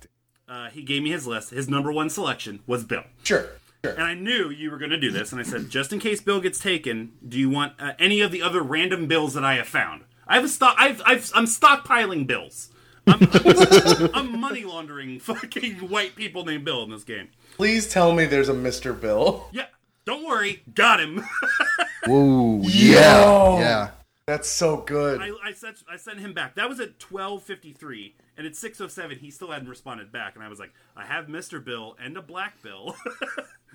Uh, 0.48 0.70
he 0.70 0.82
gave 0.82 1.04
me 1.04 1.12
his 1.12 1.28
list. 1.28 1.52
His 1.52 1.70
number 1.70 1.92
one 1.92 2.10
selection 2.10 2.62
was 2.66 2.84
Bill. 2.84 3.04
Sure, 3.24 3.46
sure. 3.84 3.94
And 3.94 4.04
I 4.04 4.14
knew 4.14 4.50
you 4.50 4.72
were 4.72 4.78
going 4.78 4.92
to 4.92 5.00
do 5.00 5.12
this, 5.12 5.32
and 5.32 5.40
I 5.40 5.44
said, 5.44 5.70
just 5.70 5.92
in 5.94 6.00
case 6.00 6.22
Bill 6.22 6.42
gets 6.42 6.60
taken, 6.60 7.14
do 7.28 7.38
you 7.38 7.50
want 7.50 7.74
uh, 7.80 7.94
any 8.00 8.22
of 8.22 8.32
the 8.32 8.42
other 8.42 8.62
random 8.62 9.08
bills 9.08 9.34
that 9.34 9.44
I 9.44 9.56
have 9.56 9.68
found? 9.68 10.04
I 10.28 10.36
have 10.36 10.46
a 10.46 10.50
stock. 10.50 10.76
I've, 10.78 11.02
I've, 11.06 11.32
I'm 11.36 11.46
stockpiling 11.46 12.26
bills. 12.28 12.70
I'm, 13.08 13.28
I'm, 13.34 14.10
I'm 14.14 14.40
money 14.40 14.64
laundering 14.64 15.20
fucking 15.20 15.76
white 15.90 16.16
people 16.16 16.46
named 16.46 16.66
Bill 16.66 16.84
in 16.84 16.92
this 16.92 17.04
game. 17.04 17.30
Please 17.58 17.90
tell 17.90 18.14
me 18.14 18.26
there's 18.26 18.50
a 18.50 18.54
Mr. 18.54 19.00
Bill. 19.00 19.48
Yeah, 19.52 19.66
don't 20.06 20.26
worry, 20.26 20.64
got 20.74 21.00
him. 21.00 21.24
Whoa. 22.06 22.62
Yo! 22.62 22.68
Yeah. 22.70 23.60
Yeah. 23.60 23.90
That's 24.28 24.48
so 24.48 24.78
good. 24.78 25.20
I, 25.22 25.32
I 25.44 25.52
sent 25.52 25.84
I 25.92 25.98
sent 25.98 26.20
him 26.20 26.34
back. 26.34 26.56
That 26.56 26.70
was 26.70 26.80
at 26.80 27.00
twelve 27.00 27.44
fifty 27.44 27.74
three, 27.74 28.16
and 28.42 28.48
at 28.48 28.56
six 28.56 28.82
oh 28.82 28.88
seven, 28.88 29.20
he 29.20 29.30
still 29.30 29.52
hadn't 29.52 29.70
responded 29.70 30.12
back. 30.12 30.34
And 30.34 30.44
I 30.44 30.48
was 30.48 30.58
like, 30.58 30.74
I 30.98 31.06
have 31.06 31.30
Mister 31.30 31.60
Bill 31.60 31.96
and 32.04 32.18
a 32.18 32.24
Black 32.24 32.60
Bill, 32.64 32.96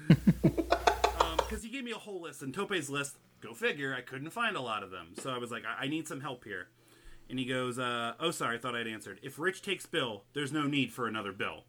because 1.38 1.62
he 1.62 1.68
gave 1.68 1.84
me 1.84 1.92
a 1.92 1.98
whole 1.98 2.20
list. 2.20 2.42
And 2.42 2.52
Tope's 2.52 2.88
list, 2.88 3.16
go 3.40 3.54
figure, 3.54 3.94
I 3.94 4.00
couldn't 4.00 4.30
find 4.30 4.56
a 4.56 4.60
lot 4.60 4.82
of 4.82 4.90
them. 4.90 5.08
So 5.18 5.30
I 5.30 5.38
was 5.38 5.50
like, 5.52 5.62
I, 5.64 5.84
I 5.84 5.88
need 5.88 6.08
some 6.08 6.20
help 6.20 6.42
here. 6.42 6.66
And 7.30 7.38
he 7.38 7.44
goes, 7.44 7.78
uh, 7.78 8.14
Oh, 8.18 8.32
sorry, 8.32 8.56
I 8.56 8.58
thought 8.58 8.74
I'd 8.74 8.86
answered. 8.88 9.20
If 9.22 9.38
Rich 9.38 9.62
takes 9.62 9.86
Bill, 9.86 10.24
there's 10.32 10.52
no 10.52 10.66
need 10.66 10.92
for 10.92 11.06
another 11.06 11.32
Bill. 11.32 11.62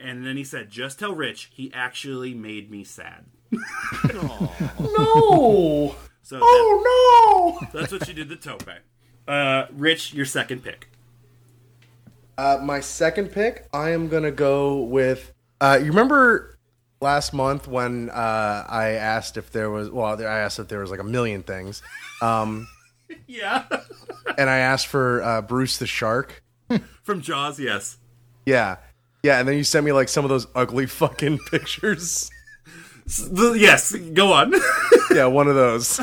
And 0.00 0.26
then 0.26 0.36
he 0.36 0.42
said, 0.44 0.68
Just 0.70 0.98
tell 0.98 1.14
Rich 1.14 1.50
he 1.54 1.72
actually 1.72 2.34
made 2.34 2.70
me 2.70 2.82
sad. 2.82 3.26
no. 3.52 4.52
So 6.22 6.36
that- 6.36 6.42
Oh 6.42 7.58
no. 7.62 7.68
that's 7.80 7.92
what 7.92 8.06
you 8.08 8.14
did 8.14 8.28
to 8.30 8.36
Tope. 8.36 8.68
Uh, 9.28 9.66
Rich, 9.72 10.12
your 10.14 10.26
second 10.26 10.62
pick. 10.64 10.88
Uh, 12.38 12.58
my 12.62 12.80
second 12.80 13.32
pick, 13.32 13.66
I 13.72 13.90
am 13.90 14.08
gonna 14.08 14.30
go 14.30 14.82
with. 14.82 15.32
Uh, 15.60 15.78
you 15.80 15.86
remember 15.86 16.58
last 17.00 17.32
month 17.32 17.66
when 17.66 18.10
uh, 18.10 18.64
I 18.68 18.90
asked 18.90 19.36
if 19.36 19.50
there 19.52 19.70
was? 19.70 19.90
Well, 19.90 20.20
I 20.20 20.24
asked 20.40 20.58
if 20.58 20.68
there 20.68 20.80
was 20.80 20.90
like 20.90 21.00
a 21.00 21.04
million 21.04 21.42
things, 21.42 21.82
um, 22.20 22.68
Yeah. 23.26 23.64
and 24.36 24.50
I 24.50 24.58
asked 24.58 24.88
for 24.88 25.22
uh, 25.22 25.42
Bruce 25.42 25.78
the 25.78 25.86
Shark. 25.86 26.42
From 27.04 27.22
Jaws, 27.22 27.58
yes. 27.58 27.96
Yeah, 28.44 28.76
yeah, 29.22 29.38
and 29.40 29.48
then 29.48 29.56
you 29.56 29.64
sent 29.64 29.86
me 29.86 29.92
like 29.92 30.08
some 30.08 30.24
of 30.24 30.28
those 30.28 30.46
ugly 30.54 30.86
fucking 30.86 31.38
pictures. 31.50 32.30
The, 33.06 33.52
yes, 33.52 33.92
go 33.94 34.32
on. 34.32 34.52
yeah, 35.14 35.26
one 35.26 35.48
of 35.48 35.54
those. 35.54 36.00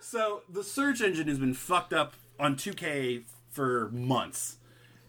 so 0.00 0.42
the 0.48 0.62
search 0.62 1.00
engine 1.00 1.26
has 1.28 1.38
been 1.38 1.54
fucked 1.54 1.92
up 1.94 2.12
on 2.38 2.56
2K 2.56 3.22
for 3.50 3.88
months. 3.90 4.58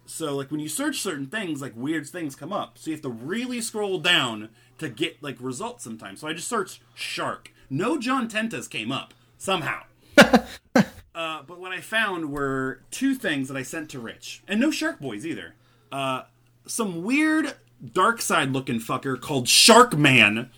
So 0.05 0.35
like 0.35 0.51
when 0.51 0.59
you 0.59 0.69
search 0.69 1.01
certain 1.01 1.27
things, 1.27 1.61
like 1.61 1.73
weird 1.75 2.07
things 2.07 2.35
come 2.35 2.53
up. 2.53 2.77
So 2.77 2.89
you 2.89 2.95
have 2.95 3.01
to 3.03 3.09
really 3.09 3.61
scroll 3.61 3.99
down 3.99 4.49
to 4.77 4.89
get 4.89 5.21
like 5.21 5.37
results 5.39 5.83
sometimes. 5.83 6.21
So 6.21 6.27
I 6.27 6.33
just 6.33 6.47
searched 6.47 6.81
shark. 6.93 7.51
No 7.69 7.97
John 7.97 8.29
Tentas 8.29 8.69
came 8.69 8.91
up 8.91 9.13
somehow. 9.37 9.83
uh, 10.17 10.83
but 11.15 11.59
what 11.59 11.71
I 11.71 11.81
found 11.81 12.31
were 12.31 12.81
two 12.91 13.15
things 13.15 13.47
that 13.47 13.57
I 13.57 13.63
sent 13.63 13.89
to 13.91 13.99
Rich, 13.99 14.43
and 14.47 14.59
no 14.59 14.71
Shark 14.71 14.99
Boys 14.99 15.25
either. 15.25 15.55
Uh, 15.91 16.23
some 16.65 17.03
weird 17.03 17.55
dark 17.93 18.21
side 18.21 18.51
looking 18.51 18.79
fucker 18.79 19.19
called 19.19 19.47
Shark 19.47 19.97
Man 19.97 20.49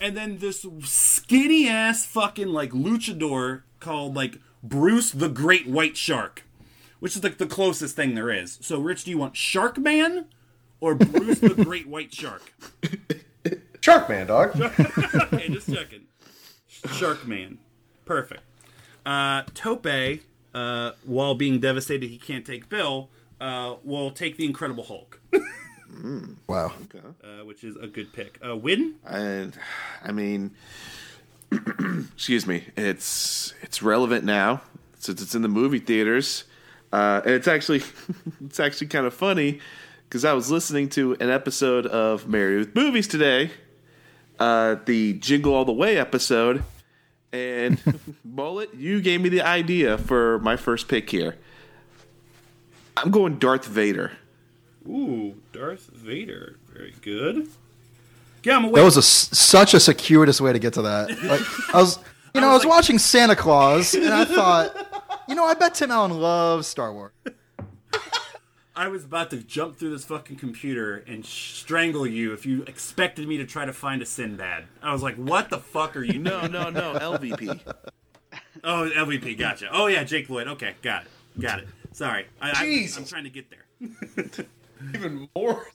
and 0.00 0.16
then 0.16 0.38
this 0.38 0.64
skinny 0.82 1.68
ass 1.68 2.06
fucking 2.06 2.48
like 2.48 2.70
luchador 2.70 3.62
called 3.80 4.14
like 4.14 4.38
Bruce 4.62 5.10
the 5.10 5.28
Great 5.28 5.68
White 5.68 5.96
Shark, 5.96 6.44
which 7.00 7.16
is 7.16 7.22
like 7.24 7.38
the 7.38 7.46
closest 7.46 7.96
thing 7.96 8.14
there 8.14 8.30
is. 8.30 8.58
So, 8.62 8.78
Rich, 8.80 9.04
do 9.04 9.10
you 9.10 9.18
want 9.18 9.36
Shark 9.36 9.78
Man 9.78 10.26
or 10.80 10.94
Bruce 10.94 11.40
the 11.40 11.50
Great 11.54 11.86
White 11.88 12.12
Shark? 12.14 12.52
Shark 13.80 14.08
Man, 14.08 14.26
dog. 14.26 14.50
Okay, 15.14 15.48
just 15.48 15.72
checking. 15.72 16.02
Shark 16.92 17.26
Man, 17.26 17.58
perfect. 18.04 18.42
Uh, 19.06 19.42
Tope, 19.54 19.86
uh, 20.54 20.92
while 21.04 21.34
being 21.34 21.60
devastated 21.60 22.08
he 22.08 22.18
can't 22.18 22.44
take 22.44 22.68
Bill, 22.68 23.08
uh, 23.40 23.76
will 23.84 24.10
take 24.10 24.36
the 24.36 24.44
Incredible 24.44 24.84
Hulk, 24.84 25.20
Wow. 26.46 26.72
uh, 27.22 27.44
which 27.44 27.64
is 27.64 27.76
a 27.76 27.86
good 27.86 28.12
pick. 28.12 28.38
Uh, 28.46 28.56
Win? 28.56 28.96
And 29.06 29.56
I 30.04 30.12
mean, 30.12 30.52
excuse 32.14 32.46
me, 32.46 32.64
it's 32.76 33.54
it's 33.62 33.82
relevant 33.82 34.24
now 34.24 34.62
since 34.98 35.22
it's 35.22 35.34
in 35.34 35.42
the 35.42 35.48
movie 35.48 35.78
theaters, 35.78 36.44
uh, 36.92 37.22
and 37.24 37.34
it's 37.34 37.48
actually 37.48 37.82
it's 38.44 38.60
actually 38.60 38.86
kind 38.88 39.06
of 39.06 39.14
funny 39.14 39.60
because 40.08 40.24
I 40.24 40.32
was 40.32 40.50
listening 40.50 40.88
to 40.90 41.16
an 41.20 41.30
episode 41.30 41.86
of 41.86 42.28
Married 42.28 42.58
with 42.58 42.74
Movies 42.74 43.06
today, 43.06 43.50
uh, 44.38 44.76
the 44.86 45.14
Jingle 45.14 45.54
All 45.54 45.66
the 45.66 45.72
Way 45.72 45.98
episode, 45.98 46.64
And 47.32 47.78
Bullet, 48.24 48.74
you 48.74 49.02
gave 49.02 49.20
me 49.20 49.28
the 49.28 49.42
idea 49.42 49.98
for 49.98 50.38
my 50.38 50.56
first 50.56 50.88
pick 50.88 51.10
here. 51.10 51.36
I'm 52.96 53.10
going 53.10 53.38
Darth 53.38 53.66
Vader. 53.66 54.12
Ooh, 54.88 55.34
Darth 55.52 55.88
Vader. 55.88 56.56
Very 56.72 56.94
good. 57.02 57.48
Yeah, 58.42 58.56
I'm 58.56 58.64
away. 58.64 58.80
That 58.80 58.84
was 58.84 58.96
a 58.96 59.00
s 59.00 59.28
such 59.36 59.74
a 59.74 59.80
circuitous 59.80 60.40
way 60.40 60.52
to 60.52 60.58
get 60.58 60.72
to 60.74 60.82
that. 60.82 61.10
Like 61.22 61.74
I 61.74 61.80
was, 61.80 61.98
you 62.34 62.40
know, 62.40 62.48
I 62.48 62.54
was, 62.54 62.64
watching 62.64 62.98
Santa 62.98 63.36
Claus, 63.36 63.94
and 63.94 64.08
I 64.08 64.24
thought, 64.24 64.74
you 65.28 65.34
know, 65.34 65.44
I 65.44 65.54
bet 65.54 65.74
Tim 65.74 65.90
Allen 65.90 66.12
loves 66.12 66.66
Star 66.66 66.92
Wars. 66.92 67.12
I 68.76 68.86
was 68.86 69.04
about 69.04 69.30
to 69.30 69.38
jump 69.38 69.76
through 69.76 69.90
this 69.90 70.04
fucking 70.04 70.36
computer 70.36 71.02
and 71.08 71.26
strangle 71.26 72.06
you 72.06 72.32
if 72.32 72.46
you 72.46 72.62
expected 72.62 73.26
me 73.26 73.36
to 73.36 73.44
try 73.44 73.64
to 73.64 73.72
find 73.72 74.00
a 74.02 74.06
Sinbad. 74.06 74.66
I 74.80 74.92
was 74.92 75.02
like, 75.02 75.16
what 75.16 75.50
the 75.50 75.58
fuck 75.58 75.96
are 75.96 76.04
you? 76.04 76.20
No, 76.20 76.46
no, 76.46 76.70
no, 76.70 76.94
LVP. 76.94 77.60
Oh, 78.62 78.88
LVP, 78.94 79.36
gotcha. 79.36 79.68
Oh, 79.72 79.88
yeah, 79.88 80.04
Jake 80.04 80.30
Lloyd. 80.30 80.46
Okay, 80.46 80.74
got 80.80 81.02
it. 81.02 81.08
Got 81.40 81.58
it. 81.60 81.68
Sorry. 81.92 82.26
I, 82.40 82.52
I, 82.52 82.64
Jesus. 82.64 82.98
I'm 82.98 83.04
trying 83.04 83.24
to 83.24 83.30
get 83.30 83.46
there. 83.50 84.46
Even 84.94 85.28
more. 85.34 85.66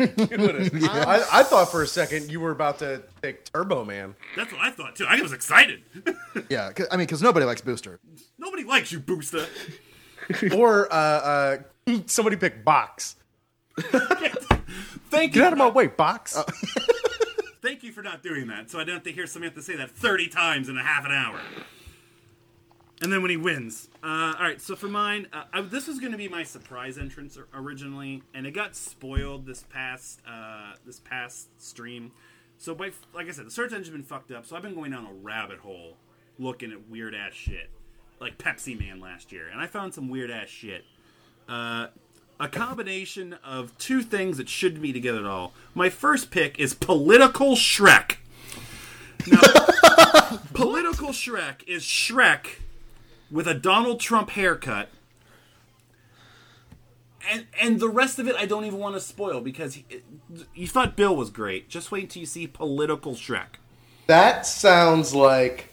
I, 0.90 1.26
I 1.32 1.42
thought 1.42 1.70
for 1.70 1.82
a 1.82 1.86
second 1.86 2.30
you 2.30 2.40
were 2.40 2.50
about 2.52 2.78
to 2.80 3.02
take 3.22 3.44
Turbo 3.52 3.84
Man. 3.84 4.14
That's 4.36 4.52
what 4.52 4.60
I 4.62 4.70
thought, 4.70 4.96
too. 4.96 5.04
I 5.08 5.20
was 5.20 5.32
excited. 5.32 5.82
Yeah, 6.48 6.72
'cause- 6.72 6.86
I 6.90 6.96
mean, 6.96 7.06
because 7.06 7.22
nobody 7.22 7.44
likes 7.44 7.60
Booster. 7.60 8.00
Nobody 8.38 8.64
likes 8.64 8.90
you, 8.92 9.00
Booster. 9.00 9.46
Or 10.54 10.92
uh, 10.92 10.96
uh, 10.96 11.56
somebody 12.06 12.36
pick 12.36 12.64
Box. 12.64 13.16
Thank 13.76 15.34
you. 15.34 15.40
Get 15.42 15.44
out 15.44 15.48
for 15.48 15.52
of 15.54 15.58
my 15.58 15.64
not- 15.66 15.74
way, 15.74 15.86
Box. 15.88 16.40
Thank 17.62 17.82
you 17.82 17.92
for 17.92 18.02
not 18.02 18.22
doing 18.22 18.46
that, 18.46 18.70
so 18.70 18.78
I 18.78 18.84
don't 18.84 18.94
have 18.94 19.04
to 19.04 19.12
hear 19.12 19.26
Samantha 19.26 19.60
say 19.60 19.76
that 19.76 19.90
30 19.90 20.28
times 20.28 20.68
in 20.68 20.78
a 20.78 20.82
half 20.82 21.04
an 21.04 21.10
hour. 21.12 21.38
And 23.02 23.10
then 23.10 23.22
when 23.22 23.30
he 23.30 23.36
wins. 23.38 23.88
Uh, 24.02 24.34
all 24.38 24.42
right, 24.42 24.60
so 24.60 24.76
for 24.76 24.88
mine, 24.88 25.26
uh, 25.32 25.44
I, 25.52 25.62
this 25.62 25.86
was 25.86 25.98
going 25.98 26.12
to 26.12 26.18
be 26.18 26.28
my 26.28 26.42
surprise 26.42 26.98
entrance 26.98 27.38
originally, 27.54 28.22
and 28.34 28.46
it 28.46 28.50
got 28.50 28.76
spoiled 28.76 29.46
this 29.46 29.64
past 29.70 30.20
uh, 30.28 30.74
this 30.84 31.00
past 31.00 31.48
stream. 31.60 32.12
So, 32.58 32.74
by 32.74 32.90
like 33.14 33.26
I 33.26 33.30
said, 33.30 33.46
the 33.46 33.50
search 33.50 33.72
engine's 33.72 33.88
been 33.88 34.02
fucked 34.02 34.30
up, 34.32 34.44
so 34.44 34.54
I've 34.54 34.62
been 34.62 34.74
going 34.74 34.90
down 34.90 35.06
a 35.06 35.12
rabbit 35.12 35.60
hole 35.60 35.96
looking 36.38 36.72
at 36.72 36.90
weird 36.90 37.14
ass 37.14 37.32
shit, 37.32 37.70
like 38.20 38.36
Pepsi 38.36 38.78
Man 38.78 39.00
last 39.00 39.32
year, 39.32 39.48
and 39.48 39.62
I 39.62 39.66
found 39.66 39.94
some 39.94 40.10
weird 40.10 40.30
ass 40.30 40.48
shit. 40.48 40.84
Uh, 41.48 41.86
a 42.38 42.48
combination 42.48 43.34
of 43.44 43.76
two 43.78 44.02
things 44.02 44.36
that 44.36 44.48
shouldn't 44.48 44.82
be 44.82 44.92
together 44.92 45.20
at 45.20 45.26
all. 45.26 45.54
My 45.74 45.88
first 45.88 46.30
pick 46.30 46.58
is 46.58 46.74
Political 46.74 47.54
Shrek. 47.56 48.16
Now, 49.26 49.40
Political 50.54 51.10
Shrek 51.10 51.66
is 51.66 51.82
Shrek 51.82 52.56
with 53.30 53.46
a 53.46 53.54
Donald 53.54 54.00
Trump 54.00 54.30
haircut. 54.30 54.88
And 57.30 57.46
and 57.60 57.80
the 57.80 57.88
rest 57.88 58.18
of 58.18 58.26
it 58.26 58.34
I 58.36 58.46
don't 58.46 58.64
even 58.64 58.78
want 58.78 58.94
to 58.94 59.00
spoil 59.00 59.40
because 59.40 59.74
he, 59.74 59.84
you 60.54 60.66
thought 60.66 60.96
Bill 60.96 61.14
was 61.14 61.30
great. 61.30 61.68
Just 61.68 61.92
wait 61.92 62.04
until 62.04 62.20
you 62.20 62.26
see 62.26 62.46
Political 62.46 63.14
Shrek. 63.14 63.58
That 64.06 64.46
sounds 64.46 65.14
like 65.14 65.68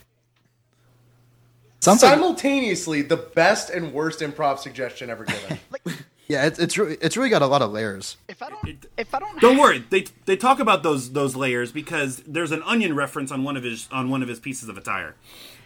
Sounds 1.79 2.03
like, 2.03 2.13
simultaneously 2.13 3.01
the 3.01 3.17
best 3.17 3.69
and 3.69 3.93
worst 3.93 4.19
improv 4.19 4.59
suggestion 4.59 5.09
ever 5.09 5.23
given. 5.23 5.59
yeah, 6.27 6.45
it's 6.45 6.59
it's 6.59 6.77
really 6.77 6.97
it's 7.01 7.15
really 7.15 7.29
got 7.29 7.41
a 7.41 7.47
lot 7.47 7.61
of 7.61 7.71
layers. 7.71 8.17
If 8.27 8.43
I 8.43 8.49
don't, 8.49 8.85
if 8.97 9.15
I 9.15 9.19
don't, 9.19 9.39
Don't 9.39 9.57
worry, 9.57 9.85
they 9.89 10.05
they 10.25 10.35
talk 10.35 10.59
about 10.59 10.83
those 10.83 11.13
those 11.13 11.35
layers 11.35 11.71
because 11.71 12.17
there's 12.27 12.51
an 12.51 12.61
onion 12.63 12.93
reference 12.95 13.31
on 13.31 13.43
one 13.43 13.55
of 13.55 13.63
his 13.63 13.87
on 13.91 14.09
one 14.09 14.21
of 14.21 14.27
his 14.27 14.39
pieces 14.39 14.67
of 14.67 14.77
attire. 14.77 15.15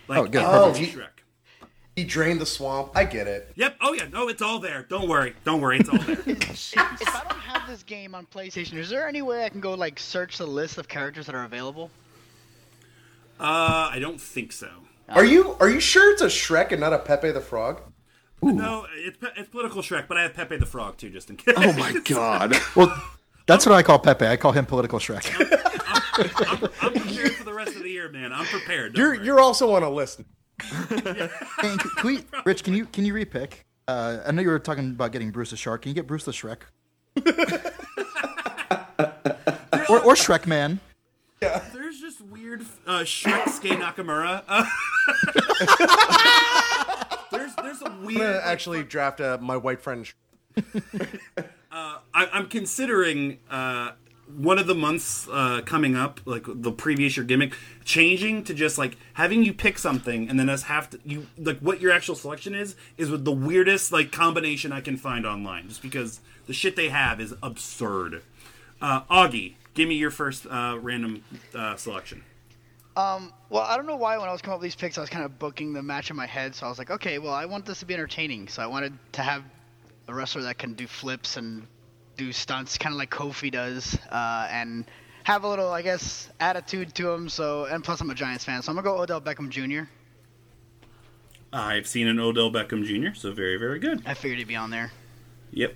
Like, 0.08 0.20
Oh, 0.20 0.28
good. 0.28 0.44
Oh, 0.44 0.74
Shrek. 0.76 1.21
He- 2.02 2.04
he 2.04 2.08
drained 2.08 2.40
the 2.42 2.46
swamp. 2.46 2.92
I 2.96 3.04
get 3.04 3.28
it. 3.28 3.52
Yep. 3.56 3.78
Oh 3.82 3.94
yeah. 3.94 4.08
No, 4.12 4.28
it's 4.28 4.42
all 4.42 4.60
there. 4.60 4.84
Don't 4.90 5.08
worry. 5.08 5.34
Don't 5.44 5.62
worry. 5.62 5.80
It's 5.80 5.90
all 5.90 5.98
there. 6.00 6.20
if, 6.26 6.28
if 6.74 6.78
I 6.78 7.24
don't 7.30 7.40
have 7.40 7.68
this 7.68 7.84
game 7.84 8.14
on 8.16 8.26
PlayStation, 8.26 8.74
is 8.78 8.90
there 8.90 9.08
any 9.08 9.22
way 9.22 9.46
I 9.46 9.50
can 9.50 9.62
go 9.62 9.74
like 9.74 10.00
search 10.00 10.38
the 10.38 10.46
list 10.48 10.78
of 10.78 10.88
characters 10.88 11.26
that 11.28 11.36
are 11.36 11.44
available? 11.46 11.90
uh, 13.40 13.90
I 13.92 13.98
don't 14.00 14.20
think 14.22 14.52
so. 14.52 14.70
Are 15.10 15.26
you 15.26 15.56
are 15.60 15.70
you 15.70 15.80
sure 15.80 16.12
it's 16.14 16.22
a 16.22 16.28
Shrek 16.28 16.72
and 16.72 16.80
not 16.80 16.94
a 16.94 17.00
Pepe 17.00 17.32
the 17.32 17.42
Frog? 17.42 17.82
No, 18.42 18.88
it's 18.96 19.18
pe- 19.18 19.28
it's 19.38 19.50
political 19.50 19.82
Shrek, 19.82 20.08
but 20.08 20.18
I 20.18 20.24
have 20.24 20.34
Pepe 20.34 20.58
the 20.58 20.66
Frog 20.66 20.98
too, 20.98 21.10
just 21.10 21.30
in 21.30 21.36
case. 21.38 21.54
Oh 21.58 21.74
my 21.74 21.94
god. 22.06 22.56
Well, 22.76 22.96
that's 23.46 23.66
what 23.66 23.76
I 23.76 23.84
call 23.84 24.00
Pepe. 24.00 24.26
I 24.26 24.38
call 24.38 24.52
him 24.54 24.66
political 24.66 25.00
Shrek. 25.00 25.26
I'm 26.82 26.92
prepared 26.94 27.34
for 27.36 27.44
the 27.44 27.54
rest 27.54 27.76
of 27.76 27.84
the 27.84 27.90
year, 27.90 28.10
man. 28.10 28.32
I'm 28.34 28.46
prepared. 28.46 28.94
Don't 28.94 29.02
You're 29.04 29.16
worry. 29.18 29.26
you're 29.26 29.40
also 29.40 29.74
on 29.76 29.84
a 29.84 29.90
list. 29.90 30.22
Hey, 30.62 31.78
can 31.78 32.06
we, 32.08 32.24
Rich, 32.45 32.63
can 32.63 32.74
you 32.74 32.86
can 32.86 33.06
you 33.06 33.13
repick? 33.13 33.54
Uh, 33.88 34.19
I 34.26 34.32
know 34.32 34.41
you 34.41 34.50
were 34.50 34.60
talking 34.60 34.91
about 34.91 35.12
getting 35.12 35.32
Bruce 35.32 35.52
the 35.52 35.58
Shark. 35.58 35.82
Can 35.84 35.89
you 35.89 35.95
get 35.95 36.08
Bruce 36.08 36.24
the 36.26 36.32
Shrek? 36.32 36.60
or, 39.89 40.00
or 40.00 40.15
Shrek 40.15 40.45
Man? 40.47 40.80
There's 41.39 42.00
just 42.00 42.21
weird 42.21 42.62
uh, 42.86 43.00
Shrek 43.00 43.43
Skei 43.45 43.76
Nakamura. 43.80 44.43
Uh, 44.47 44.65
there's 47.32 47.56
there's 47.56 47.82
a 47.82 47.86
I'm 47.88 48.06
weird. 48.06 48.19
gonna 48.19 48.34
like, 48.36 48.43
actually 48.45 48.84
draft 48.84 49.19
uh, 49.19 49.39
my 49.41 49.58
white 49.58 49.82
friend. 49.82 50.06
Sh- 50.06 50.13
I, 51.71 51.97
I'm 52.13 52.47
considering 52.47 53.39
uh, 53.50 53.91
one 54.38 54.60
of 54.60 54.67
the 54.67 54.76
months 54.76 55.28
uh, 55.32 55.62
coming 55.65 55.96
up, 55.96 56.20
like 56.26 56.44
the 56.48 56.72
previous 56.72 57.17
year 57.17 57.26
gimmick, 57.26 57.56
changing 57.84 58.44
to 58.46 58.54
just 58.54 58.78
like 58.78 58.98
having 59.13 59.44
you 59.44 59.54
pick 59.54 59.78
something 59.78 60.30
and 60.30 60.39
then 60.39 60.50
us 60.50 60.63
have 60.63 60.89
to 60.91 61.00
you 61.06 61.28
like 61.38 61.60
what 61.60 61.82
your 61.82 61.91
actual 61.91 62.15
selection 62.15 62.56
is 62.56 62.76
is 62.98 63.10
with 63.10 63.26
the 63.26 63.32
weirdest 63.32 63.91
like 63.91 64.12
combination 64.12 64.72
I 64.72 64.82
can 64.82 64.98
find 64.98 65.26
online, 65.26 65.67
just 65.67 65.82
because 65.82 66.20
the 66.48 66.54
shit 66.54 66.76
they 66.76 66.89
have 66.89 67.20
is 67.20 67.34
absurd. 67.41 68.22
Uh, 68.82 69.02
Augie, 69.04 69.54
give 69.74 69.88
me 69.88 69.96
your 69.96 70.12
first 70.12 70.46
uh, 70.48 70.78
random 70.82 71.24
uh, 71.54 71.76
selection. 71.76 72.24
Um, 72.98 73.32
well, 73.50 73.63
I 73.63 73.78
don't 73.78 73.86
know 73.86 73.96
why 73.96 74.17
when 74.17 74.28
I 74.28 74.32
was 74.32 74.41
coming 74.41 74.56
up 74.56 74.60
with 74.60 74.65
these 74.65 74.76
picks, 74.76 74.98
I 74.98 75.02
was 75.02 75.10
kind 75.10 75.24
of 75.24 75.39
booking 75.39 75.72
the 75.72 75.82
match 75.82 76.10
in 76.10 76.15
my 76.15 76.26
head. 76.26 76.56
So 76.56 76.65
I 76.65 76.70
was 76.70 76.78
like, 76.78 76.91
okay, 76.91 77.20
well, 77.20 77.34
I 77.34 77.46
want 77.46 77.65
this 77.65 77.80
to 77.80 77.86
be 77.86 77.94
entertaining. 77.94 78.50
So 78.50 78.62
I 78.62 78.67
wanted 78.67 78.98
to 79.13 79.22
have 79.22 79.44
a 80.08 80.13
wrestler 80.13 80.41
that 80.41 80.58
can 80.58 80.74
do 80.74 80.88
flips 80.88 81.38
and 81.38 81.65
do 82.26 82.32
stunts, 82.32 82.78
kind 82.78 82.94
of 82.94 83.00
like 83.00 83.10
Kofi 83.10 83.52
does, 83.52 83.98
uh, 84.12 84.48
and 84.52 84.86
have 85.24 85.44
a 85.44 85.48
little, 85.48 85.72
I 85.72 85.82
guess, 85.82 86.30
attitude 86.40 86.94
to 86.96 87.12
him. 87.12 87.30
So, 87.30 87.66
and 87.66 87.84
plus, 87.84 88.02
I'm 88.02 88.10
a 88.10 88.16
Giants 88.16 88.44
fan, 88.44 88.62
so 88.62 88.72
I'm 88.72 88.76
gonna 88.76 88.88
go 88.88 89.02
Odell 89.02 89.22
Beckham 89.22 89.50
Jr. 89.50 89.90
I've 91.54 91.88
seen 91.88 92.08
an 92.08 92.20
Odell 92.20 92.52
Beckham 92.52 92.86
Jr., 92.86 93.14
so 93.14 93.32
very, 93.32 93.58
very 93.58 93.80
good. 93.80 94.04
I 94.06 94.14
figured 94.14 94.40
he'd 94.40 94.48
be 94.48 94.56
on 94.56 94.70
there. 94.70 94.92
Yep. 95.52 95.76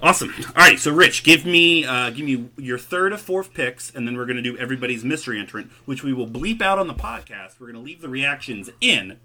Awesome. 0.00 0.32
All 0.48 0.52
right, 0.56 0.78
so 0.78 0.92
Rich, 0.92 1.24
give 1.24 1.44
me 1.44 1.84
uh, 1.84 2.10
give 2.10 2.24
me 2.24 2.48
your 2.56 2.78
third 2.78 3.12
or 3.12 3.18
fourth 3.18 3.52
picks, 3.52 3.94
and 3.94 4.06
then 4.06 4.16
we're 4.16 4.26
going 4.26 4.36
to 4.36 4.42
do 4.42 4.56
everybody's 4.58 5.04
mystery 5.04 5.38
entrant, 5.38 5.70
which 5.84 6.02
we 6.02 6.12
will 6.12 6.28
bleep 6.28 6.62
out 6.62 6.78
on 6.78 6.86
the 6.86 6.94
podcast. 6.94 7.58
We're 7.58 7.66
going 7.72 7.74
to 7.74 7.80
leave 7.80 8.00
the 8.00 8.08
reactions 8.08 8.70
in, 8.80 9.18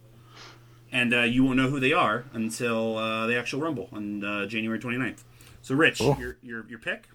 and 0.91 1.13
uh, 1.13 1.21
you 1.21 1.43
won't 1.43 1.57
know 1.57 1.69
who 1.69 1.79
they 1.79 1.93
are 1.93 2.25
until 2.33 2.97
uh, 2.97 3.27
the 3.27 3.37
actual 3.37 3.61
Rumble 3.61 3.89
on 3.91 4.23
uh, 4.23 4.45
January 4.47 4.79
29th. 4.79 5.23
So, 5.69 5.75
Rich, 5.75 5.99
your, 6.01 6.35
your 6.41 6.65
your 6.67 6.79
pick? 6.79 7.07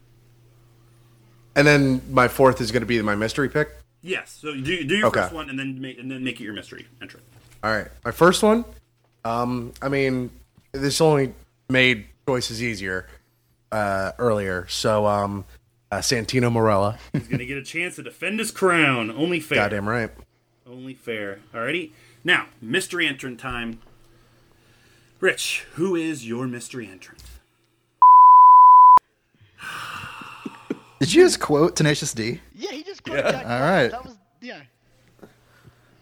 and 1.57 1.67
then 1.67 2.01
my 2.11 2.29
fourth 2.29 2.61
is 2.61 2.71
gonna 2.71 2.87
be 2.87 3.03
my 3.03 3.17
mystery 3.17 3.49
pick. 3.49 3.69
Yes. 4.01 4.39
So 4.41 4.55
do, 4.55 4.85
do 4.85 4.97
your 4.97 5.09
Okay. 5.09 5.23
first 5.23 5.33
one, 5.35 5.51
and 5.51 5.59
then 5.59 5.81
make 5.81 5.99
and 5.99 6.09
then 6.09 6.23
make 6.23 6.41
it 6.41 6.45
your 6.45 6.53
mystery 6.55 6.87
entrant. 7.03 7.27
All 7.65 7.71
right, 7.77 7.89
my 8.05 8.13
first 8.13 8.45
one. 8.45 8.65
Um, 9.25 9.73
I 9.83 9.89
mean, 9.89 10.31
this 10.71 11.01
only 11.01 11.35
made 11.69 12.07
choices 12.29 12.63
easier 12.63 13.09
uh, 13.73 14.13
earlier. 14.19 14.67
So, 14.69 15.05
um, 15.07 15.45
uh, 15.91 15.97
Santino 15.99 16.53
Marella. 16.53 16.97
He's 17.13 17.27
going 17.27 17.39
to 17.41 17.47
get 17.47 17.57
a 17.59 17.63
chance 17.65 17.97
to 17.97 18.03
defend 18.05 18.39
his 18.39 18.51
crown. 18.53 19.11
Only 19.11 19.41
fair. 19.41 19.57
Goddamn 19.57 19.89
right. 19.89 20.11
Only 20.65 20.95
fair. 20.95 21.41
Alrighty. 21.53 21.91
Now, 22.23 22.47
mystery 22.61 23.07
entrant 23.09 23.41
time. 23.41 23.81
Rich, 25.21 25.65
who 25.73 25.97
is 25.97 26.27
your 26.29 26.47
mystery 26.47 26.87
entrant? 26.87 27.23
Did 31.01 31.13
you 31.13 31.25
just 31.25 31.41
quote 31.41 31.77
Tenacious 31.77 32.13
D? 32.15 32.41
Yeah, 32.55 32.71
he 32.71 32.83
just 32.83 33.03
quit 33.03 33.25
Jack 33.25 33.35
All 33.35 33.43
Black. 33.43 33.61
right. 33.61 33.91
That 33.91 34.05
was 34.05 34.17
yeah. 34.41 34.61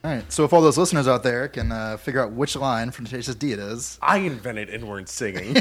All 0.05 0.11
right. 0.11 0.33
So 0.33 0.45
if 0.45 0.53
all 0.53 0.61
those 0.61 0.79
listeners 0.79 1.07
out 1.09 1.23
there 1.23 1.49
can 1.49 1.73
uh, 1.73 1.97
figure 1.97 2.21
out 2.23 2.33
which 2.33 2.57
line 2.57 2.91
from 2.91 3.07
Tenacious 3.07 3.35
D 3.35 3.53
it 3.53 3.59
is, 3.59 3.99
I 4.03 4.19
invented 4.19 4.69
inward 4.69 5.09
singing. 5.09 5.57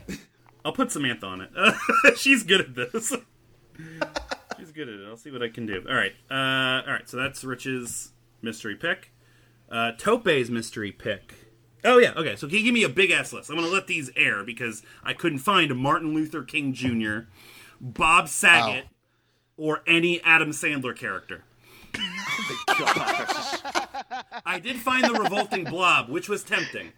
I'll 0.64 0.72
put 0.72 0.92
Samantha 0.92 1.26
on 1.26 1.40
it. 1.40 2.16
She's 2.16 2.44
good 2.44 2.60
at 2.60 2.74
this. 2.74 3.12
She's 4.58 4.72
good 4.72 4.88
at 4.88 4.94
it. 5.00 5.06
I'll 5.08 5.16
see 5.16 5.30
what 5.30 5.42
I 5.42 5.48
can 5.48 5.66
do. 5.66 5.84
All 5.88 5.94
right. 5.94 6.12
Uh, 6.30 6.86
all 6.86 6.92
right. 6.92 7.08
So 7.08 7.16
that's 7.16 7.42
Rich's 7.44 8.12
mystery 8.42 8.76
pick. 8.76 9.12
Uh, 9.70 9.92
Tope's 9.98 10.50
mystery 10.50 10.92
pick. 10.92 11.34
Oh 11.84 11.98
yeah. 11.98 12.12
Okay. 12.16 12.36
So 12.36 12.46
can 12.46 12.58
you 12.58 12.64
give 12.64 12.74
me 12.74 12.84
a 12.84 12.88
big 12.88 13.10
ass 13.10 13.32
list? 13.32 13.50
I'm 13.50 13.56
gonna 13.56 13.68
let 13.68 13.88
these 13.88 14.10
air 14.14 14.44
because 14.44 14.82
I 15.02 15.12
couldn't 15.14 15.38
find 15.38 15.70
a 15.72 15.74
Martin 15.74 16.14
Luther 16.14 16.42
King 16.44 16.72
Jr., 16.72 17.20
Bob 17.82 18.28
Saget, 18.28 18.86
or 19.56 19.82
any 19.86 20.22
Adam 20.22 20.52
Sandler 20.52 20.96
character. 20.96 21.42
I 24.46 24.60
did 24.62 24.76
find 24.76 25.04
the 25.04 25.12
revolting 25.12 25.64
blob, 25.64 26.08
which 26.08 26.28
was 26.28 26.44
tempting. 26.44 26.92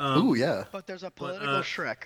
Ooh, 0.00 0.34
yeah. 0.34 0.64
But 0.72 0.86
there's 0.86 1.02
a 1.02 1.10
political 1.10 1.48
uh, 1.48 1.62
Shrek. 1.62 2.04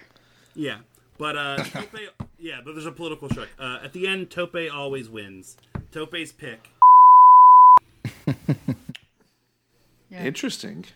Yeah, 0.54 0.78
but 1.18 1.36
uh, 1.36 1.58
Tope, 1.64 1.96
yeah, 2.38 2.60
but 2.64 2.72
there's 2.72 2.86
a 2.86 2.92
political 2.92 3.28
Shrek. 3.28 3.48
Uh, 3.58 3.80
at 3.84 3.92
the 3.92 4.06
end, 4.06 4.30
Tope 4.30 4.56
always 4.72 5.08
wins. 5.08 5.56
Tope's 5.92 6.32
pick. 6.32 6.70
Interesting. 10.10 10.86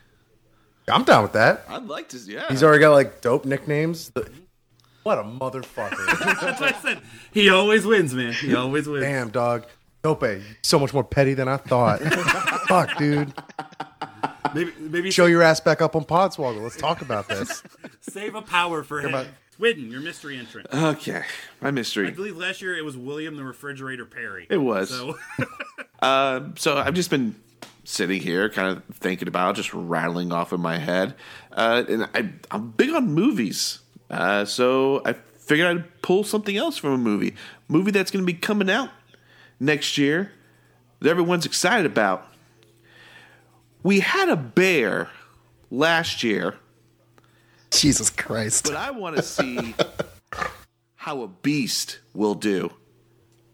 I'm 0.89 1.05
down 1.05 1.23
with 1.23 1.33
that. 1.33 1.65
I'd 1.69 1.85
like 1.87 2.09
to. 2.09 2.19
Yeah. 2.19 2.47
He's 2.49 2.63
already 2.63 2.81
got 2.81 2.93
like 2.93 3.21
dope 3.21 3.45
nicknames. 3.45 4.11
The- 4.11 4.31
What 5.03 5.19
a 5.19 5.23
motherfucker. 5.23 6.19
That's 6.41 6.61
what 6.61 6.75
I 6.75 6.79
said. 6.81 7.01
He 7.33 7.49
always 7.51 7.87
wins, 7.87 8.15
man. 8.15 8.33
He 8.33 8.55
always 8.55 8.87
wins. 8.87 9.03
Damn, 9.05 9.31
dog. 9.31 9.67
Tope, 10.03 10.25
so 10.63 10.79
much 10.79 10.95
more 10.95 11.05
petty 11.05 11.35
than 11.35 11.47
I 11.49 11.59
thought. 11.59 12.01
Fuck, 12.69 12.97
dude. 12.97 13.33
Maybe 14.55 14.73
maybe 14.79 15.11
Show 15.11 15.27
your 15.27 15.43
ass 15.43 15.61
back 15.61 15.83
up 15.83 15.95
on 15.95 16.05
Podswoggle. 16.05 16.63
Let's 16.63 16.77
talk 16.77 17.03
about 17.03 17.29
this. 17.29 17.63
save 18.01 18.35
a 18.35 18.43
power 18.43 18.83
for 18.83 19.01
him. 19.01 19.15
on. 19.15 19.27
Swidden, 19.59 19.91
your 19.91 20.01
mystery 20.01 20.39
entrant. 20.39 20.69
okay. 20.73 21.23
My 21.61 21.71
mystery. 21.71 22.09
I 22.09 22.13
believe 22.13 22.37
last 22.39 22.63
year 22.63 22.75
it 22.77 22.83
was 22.85 22.97
William 22.97 23.37
the 23.37 23.45
Refrigerator 23.45 24.07
Perry. 24.07 24.47
It 24.49 24.57
was. 24.57 24.89
So 24.89 25.19
Uh, 26.01 26.49
so 26.57 26.79
I've 26.79 26.95
just 26.95 27.11
been 27.11 27.35
sitting 27.85 28.23
here, 28.23 28.49
kind 28.49 28.77
of 28.79 28.97
thinking 28.97 29.29
about, 29.29 29.55
just 29.57 29.73
rattling 29.75 30.33
off 30.33 30.53
in 30.55 30.61
my 30.61 30.79
head. 30.79 31.15
Uh, 31.53 31.85
and 31.89 32.09
I, 32.15 32.31
I'm 32.51 32.71
big 32.71 32.91
on 32.91 33.13
movies, 33.13 33.81
uh, 34.11 34.45
so 34.45 35.03
I 35.05 35.15
figured 35.39 35.69
I'd 35.69 36.03
pull 36.03 36.25
something 36.25 36.57
else 36.57 36.77
from 36.77 36.93
a 36.93 36.99
movie, 36.99 37.35
movie 37.69 37.91
that's 37.91 38.11
going 38.11 38.25
to 38.25 38.33
be 38.33 38.39
coming 38.39 38.69
out 38.71 38.91
next 39.59 39.97
year 39.99 40.33
that 41.01 41.09
everyone's 41.09 41.47
excited 41.47 41.87
about. 41.87 42.27
We 43.83 44.01
had 44.01 44.29
a 44.29 44.37
bear 44.37 45.09
last 45.71 46.23
year, 46.23 46.57
Jesus 47.71 48.11
Christ. 48.11 48.65
but 48.65 48.77
I 48.77 48.91
want 48.91 49.17
to 49.17 49.23
see 49.23 49.75
how 50.97 51.23
a 51.23 51.29
beast 51.29 52.01
will 52.13 52.35
do. 52.35 52.71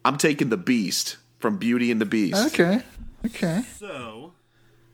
I'm 0.05 0.17
taking 0.19 0.49
the 0.49 0.57
beast 0.57 1.17
from 1.39 1.59
Beauty 1.59 1.91
and 1.91 2.01
the 2.01 2.07
Beast. 2.07 2.47
Okay. 2.55 2.81
Okay. 3.25 3.63
so 3.79 4.33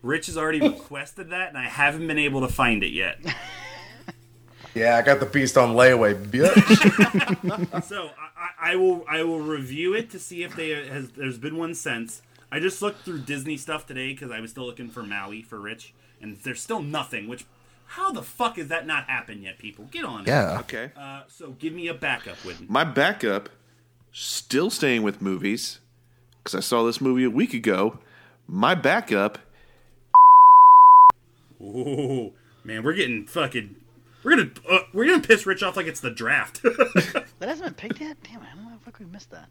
Rich 0.02 0.26
has 0.26 0.36
already 0.36 0.60
requested 0.60 1.30
that, 1.30 1.48
and 1.48 1.58
I 1.58 1.64
haven't 1.64 2.06
been 2.06 2.18
able 2.18 2.40
to 2.40 2.48
find 2.48 2.82
it 2.82 2.92
yet. 2.92 3.18
Yeah, 4.74 4.96
I 4.96 5.02
got 5.02 5.20
the 5.20 5.26
beast 5.26 5.58
on 5.58 5.74
layaway, 5.74 6.14
bitch. 6.14 7.82
So 7.84 8.10
I, 8.18 8.70
I, 8.70 8.72
I 8.72 8.76
will 8.76 9.04
I 9.08 9.22
will 9.22 9.40
review 9.40 9.94
it 9.94 10.10
to 10.10 10.18
see 10.18 10.42
if 10.42 10.56
they 10.56 10.70
has 10.70 11.10
there's 11.10 11.38
been 11.38 11.56
one 11.56 11.74
since. 11.74 12.22
I 12.50 12.60
just 12.60 12.82
looked 12.82 13.04
through 13.04 13.20
Disney 13.20 13.56
stuff 13.56 13.86
today 13.86 14.12
because 14.12 14.30
I 14.30 14.40
was 14.40 14.50
still 14.50 14.64
looking 14.66 14.90
for 14.90 15.02
Maui 15.02 15.42
for 15.42 15.58
Rich, 15.58 15.94
and 16.20 16.36
there's 16.42 16.60
still 16.60 16.82
nothing. 16.82 17.28
Which 17.28 17.44
how 17.86 18.12
the 18.12 18.22
fuck 18.22 18.56
has 18.56 18.68
that 18.68 18.86
not 18.86 19.04
happened 19.04 19.42
yet? 19.42 19.58
People, 19.58 19.86
get 19.90 20.04
on 20.04 20.22
it. 20.22 20.28
Yeah. 20.28 20.58
Okay. 20.60 20.90
Uh, 20.96 21.22
so 21.28 21.50
give 21.52 21.72
me 21.72 21.88
a 21.88 21.94
backup, 21.94 22.36
Whitten. 22.38 22.68
My 22.68 22.84
backup, 22.84 23.50
still 24.12 24.70
staying 24.70 25.02
with 25.02 25.20
movies, 25.20 25.80
because 26.42 26.54
I 26.54 26.60
saw 26.60 26.84
this 26.84 27.00
movie 27.00 27.24
a 27.24 27.30
week 27.30 27.52
ago. 27.52 27.98
My 28.48 28.74
backup, 28.74 29.38
Ooh, 31.60 32.32
man, 32.64 32.82
we're 32.82 32.94
getting 32.94 33.26
fucking. 33.26 33.76
We're 34.22 34.36
gonna 34.36 34.50
uh, 34.70 34.78
we're 34.92 35.06
gonna 35.06 35.20
piss 35.22 35.46
Rich 35.46 35.62
off 35.62 35.76
like 35.76 35.86
it's 35.86 36.00
the 36.00 36.10
draft. 36.10 36.60
That 37.42 37.48
hasn't 37.48 37.76
been 37.76 37.88
picked 37.90 38.00
yet? 38.00 38.16
Damn 38.22 38.40
it, 38.42 38.46
I 38.52 38.54
don't 38.54 38.64
know 38.66 38.78
if 38.86 38.98
we 39.00 39.04
missed 39.06 39.32
that. 39.32 39.48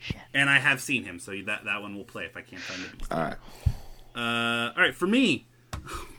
Shit. 0.00 0.16
and 0.34 0.50
I 0.50 0.58
have 0.58 0.80
seen 0.80 1.04
him, 1.04 1.20
so 1.20 1.32
that 1.46 1.64
that 1.66 1.80
one 1.82 1.96
will 1.96 2.02
play 2.04 2.24
if 2.24 2.36
I 2.36 2.40
can't 2.42 2.60
find 2.60 2.82
the 2.82 2.96
beast. 2.96 3.12
all 3.12 3.20
right. 3.20 3.36
Uh, 4.16 4.72
all 4.76 4.82
right, 4.82 4.94
for 4.94 5.06
me, 5.06 5.46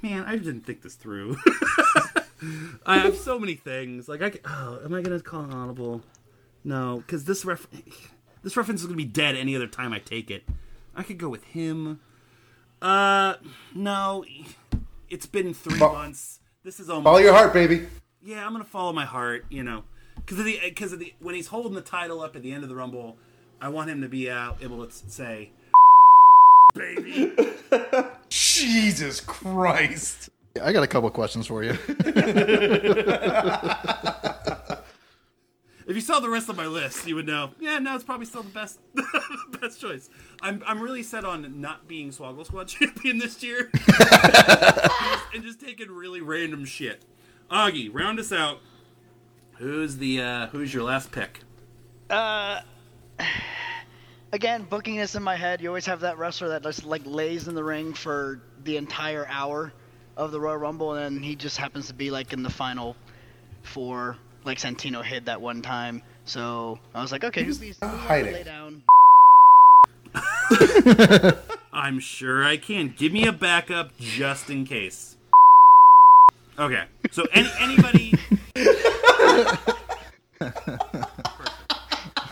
man, 0.02 0.24
I 0.24 0.38
didn't 0.38 0.62
think 0.62 0.82
this 0.82 0.96
through. 0.96 1.36
I 2.86 3.00
have 3.00 3.18
so 3.18 3.38
many 3.38 3.56
things. 3.56 4.08
Like, 4.08 4.22
I 4.22 4.32
c- 4.32 4.40
oh, 4.46 4.80
am 4.86 4.94
I 4.94 5.02
gonna 5.02 5.20
call 5.20 5.42
an 5.44 5.52
audible? 5.54 6.02
No, 6.64 7.04
because 7.06 7.26
this 7.26 7.44
ref 7.44 7.68
this 8.44 8.56
reference 8.56 8.80
is 8.82 8.88
gonna 8.88 8.96
be 8.98 9.04
dead 9.06 9.36
any 9.36 9.56
other 9.58 9.68
time 9.68 9.92
I 9.92 10.00
take 10.00 10.32
it. 10.32 10.44
I 10.96 11.04
could 11.04 11.18
go 11.18 11.28
with 11.28 11.44
him. 11.44 12.00
Uh, 12.82 13.36
no, 13.76 14.24
it's 15.10 15.26
been 15.26 15.54
three 15.54 15.78
Fo- 15.80 15.92
months. 15.94 16.38
This 16.63 16.80
is 16.80 16.89
almost 16.89 17.06
Follow 17.06 17.17
your 17.19 17.34
heart, 17.34 17.54
baby. 17.54 17.88
yeah, 18.24 18.45
I'm 18.45 18.52
gonna 18.52 18.63
follow 18.63 18.91
my 18.93 19.06
heart. 19.06 19.45
You 19.50 19.63
know, 19.63 19.84
because 20.15 20.39
of 20.39 20.45
the 20.45 20.60
because 20.63 20.91
of 20.93 21.00
the 21.00 21.13
when 21.19 21.36
he's 21.36 21.48
holding 21.48 21.74
the 21.74 21.82
title 21.82 22.22
up 22.22 22.36
at 22.36 22.41
the 22.41 22.52
end 22.52 22.63
of 22.63 22.69
the 22.69 22.76
rumble, 22.76 23.17
I 23.62 23.69
want 23.69 23.89
him 23.89 24.02
to 24.02 24.10
be 24.10 24.30
out 24.30 24.58
able 24.62 24.86
to 24.86 24.91
say, 24.91 25.52
"Baby." 26.76 27.34
Jesus 28.30 29.22
Christ. 29.22 30.30
I 30.62 30.74
got 30.74 30.84
a 30.84 30.88
couple 30.88 31.10
questions 31.12 31.48
for 31.48 31.63
you. 31.63 31.72
If 35.89 35.95
you 35.95 36.02
saw 36.02 36.19
the 36.19 36.30
rest 36.30 36.47
of 36.47 36.56
my 36.56 36.67
list, 36.67 37.06
you 37.08 37.15
would 37.15 37.25
know. 37.25 37.49
Yeah, 37.60 37.80
no, 37.80 37.95
it's 37.95 38.04
probably 38.04 38.28
still 38.28 38.43
the 38.43 38.49
best, 38.49 38.80
best 39.60 39.82
choice. 39.82 40.10
I'm, 40.41 40.63
I'm 40.65 40.80
really 40.80 41.04
set 41.04 41.25
on 41.25 41.60
not 41.60 41.88
being 41.88 42.12
Swoggle 42.12 42.45
Squad 42.45 42.67
champion 42.67 43.17
this 43.17 43.43
year, 43.43 43.71
and, 43.73 43.88
just, 43.97 45.23
and 45.34 45.43
just 45.43 45.60
taking 45.60 45.89
really 45.89 46.21
random 46.21 46.63
shit. 46.63 47.04
Augie, 47.52 47.89
round 47.91 48.19
us 48.19 48.32
out. 48.32 48.60
Who's 49.58 49.97
the 49.97 50.21
uh, 50.21 50.47
Who's 50.47 50.73
your 50.73 50.84
last 50.84 51.12
pick? 51.12 51.41
Uh, 52.10 52.62
Again, 54.32 54.67
booking 54.69 54.95
this 54.95 55.15
in 55.15 55.23
my 55.23 55.36
head, 55.36 55.60
you 55.60 55.69
always 55.69 55.88
have 55.88 56.02
that 56.02 56.19
wrestler 56.19 56.49
that 56.49 56.62
just 56.62 56.86
like 56.86 57.02
lays 57.06 57.47
in 57.47 57.56
the 57.56 57.63
ring 57.63 57.93
for 57.93 58.39
the 58.63 58.78
entire 58.78 59.25
hour 59.28 59.73
of 60.15 60.32
the 60.32 60.39
Royal 60.39 60.58
Rumble, 60.58 60.93
and 60.93 61.17
then 61.17 61.23
he 61.23 61.36
just 61.36 61.58
happens 61.58 61.88
to 61.88 61.95
be 61.95 62.12
like 62.12 62.32
in 62.32 62.43
the 62.43 62.49
final 62.49 62.95
four, 63.63 64.17
like 64.45 64.58
Santino 64.58 65.04
hid 65.04 65.25
that 65.25 65.41
one 65.41 65.62
time. 65.62 66.02
So 66.25 66.80
I 66.93 67.02
was 67.02 67.12
like, 67.12 67.23
okay, 67.23 67.43
who's 67.43 67.60
these? 67.60 67.78
Who's 67.82 67.89
hiding. 67.89 68.34
Lay 68.34 68.43
down. 68.43 68.84
I'm 71.73 71.99
sure 71.99 72.43
I 72.43 72.58
can. 72.58 72.93
Give 72.97 73.12
me 73.12 73.25
a 73.28 73.32
backup 73.32 73.97
just 73.97 74.49
in 74.49 74.65
case. 74.65 75.17
Okay, 76.58 76.84
so 77.12 77.25
any, 77.34 77.49
anybody. 77.60 78.13
I 80.41 80.52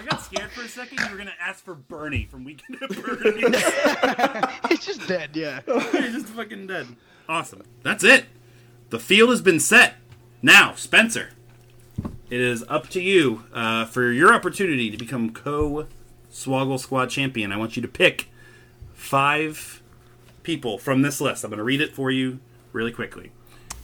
got 0.10 0.22
scared 0.22 0.52
for 0.52 0.64
a 0.64 0.68
second. 0.68 1.00
You 1.00 1.12
were 1.12 1.18
gonna 1.18 1.32
ask 1.40 1.64
for 1.64 1.76
Bernie 1.76 2.28
from 2.30 2.44
Weekend 2.44 2.82
at 2.82 2.90
Bernie's. 2.90 3.56
He's 4.70 4.86
just 4.86 5.08
dead, 5.08 5.30
yeah. 5.34 5.62
You're 5.68 6.12
just 6.12 6.28
fucking 6.28 6.68
dead. 6.68 6.88
Awesome. 7.30 7.64
That's 7.84 8.04
it. 8.04 8.26
The 8.90 9.00
field 9.00 9.30
has 9.30 9.42
been 9.42 9.60
set. 9.60 9.96
Now, 10.42 10.76
Spencer, 10.76 11.30
it 12.30 12.40
is 12.40 12.64
up 12.68 12.90
to 12.90 13.02
you 13.02 13.44
uh, 13.54 13.86
for 13.86 14.12
your 14.12 14.34
opportunity 14.34 14.90
to 14.92 14.98
become 14.98 15.32
co 15.32 15.88
Swoggle 16.32 16.80
Squad 16.80 17.10
champion. 17.10 17.52
I 17.52 17.58
want 17.58 17.76
you 17.76 17.82
to 17.82 17.88
pick 17.88 18.30
five 18.94 19.82
people 20.44 20.78
from 20.78 21.02
this 21.02 21.22
list. 21.22 21.44
I'm 21.44 21.50
going 21.50 21.58
to 21.58 21.64
read 21.64 21.82
it 21.82 21.94
for 21.94 22.12
you 22.12 22.40
really 22.74 22.92
quickly. 22.92 23.32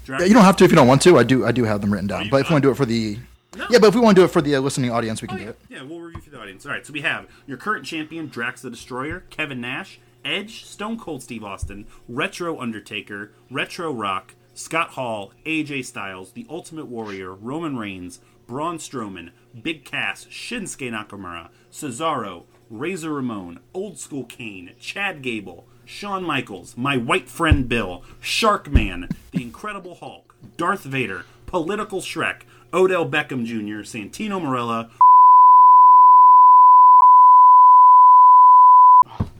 Draft- 0.05 0.21
Yeah, 0.21 0.27
you 0.27 0.33
don't 0.33 0.43
have 0.43 0.57
to 0.57 0.65
if 0.65 0.71
you 0.71 0.75
don't 0.75 0.87
want 0.87 1.01
to. 1.03 1.17
I 1.17 1.23
do. 1.23 1.45
I 1.45 1.51
do 1.51 1.63
have 1.63 1.81
them 1.81 1.91
written 1.91 2.07
down. 2.07 2.29
but 2.29 2.41
if 2.41 2.49
you 2.49 2.53
want 2.53 2.63
to 2.63 2.67
do 2.67 2.71
it 2.71 2.75
for 2.75 2.85
the, 2.85 3.17
No. 3.55 3.65
yeah, 3.69 3.79
but 3.79 3.87
if 3.87 3.95
we 3.95 4.01
want 4.01 4.15
to 4.15 4.21
do 4.21 4.25
it 4.25 4.31
for 4.31 4.41
the 4.41 4.55
uh, 4.55 4.59
listening 4.59 4.91
audience, 4.91 5.21
we 5.21 5.27
can 5.27 5.37
Oh, 5.39 5.43
do 5.43 5.49
it. 5.49 5.59
yeah, 5.69 5.81
we'll 5.83 5.99
review 5.99 6.21
for 6.21 6.29
the 6.29 6.39
audience. 6.39 6.65
All 6.65 6.71
right, 6.71 6.85
so 6.85 6.93
we 6.93 7.01
have 7.01 7.27
your 7.47 7.57
current 7.57 7.85
champion, 7.85 8.27
Drax 8.27 8.61
the 8.61 8.69
Destroyer, 8.69 9.23
Kevin 9.29 9.61
Nash, 9.61 9.99
Edge, 10.25 10.65
Stone 10.65 10.99
Cold 10.99 11.23
Steve 11.23 11.43
Austin, 11.43 11.85
Retro 12.07 12.59
Undertaker, 12.59 13.31
Retro 13.49 13.91
Rock, 13.93 14.35
Scott 14.53 14.89
Hall, 14.91 15.31
AJ 15.45 15.85
Styles, 15.85 16.31
The 16.31 16.45
Ultimate 16.49 16.85
Warrior, 16.87 17.33
Roman 17.33 17.77
Reigns, 17.77 18.19
Braun 18.47 18.77
Strowman, 18.77 19.31
Big 19.61 19.83
Cass, 19.83 20.25
Shinsuke 20.29 20.91
Nakamura, 20.91 21.49
Cesaro, 21.71 22.43
Razor 22.69 23.13
Ramon, 23.13 23.59
Old 23.73 23.97
School 23.97 24.25
Kane, 24.25 24.71
Chad 24.79 25.21
Gable, 25.21 25.65
Shawn 25.85 26.23
Michaels, 26.23 26.75
My 26.77 26.97
White 26.97 27.29
Friend 27.29 27.67
Bill, 27.67 28.03
Sharkman, 28.21 29.09
The 29.31 29.41
Incredible 29.43 29.95
Hulk, 29.95 30.35
Darth 30.57 30.83
Vader, 30.83 31.25
Political 31.45 32.01
Shrek, 32.01 32.41
Odell 32.73 33.07
Beckham 33.09 33.45
Jr., 33.45 33.83
Santino 33.83 34.41
Marella, 34.41 34.89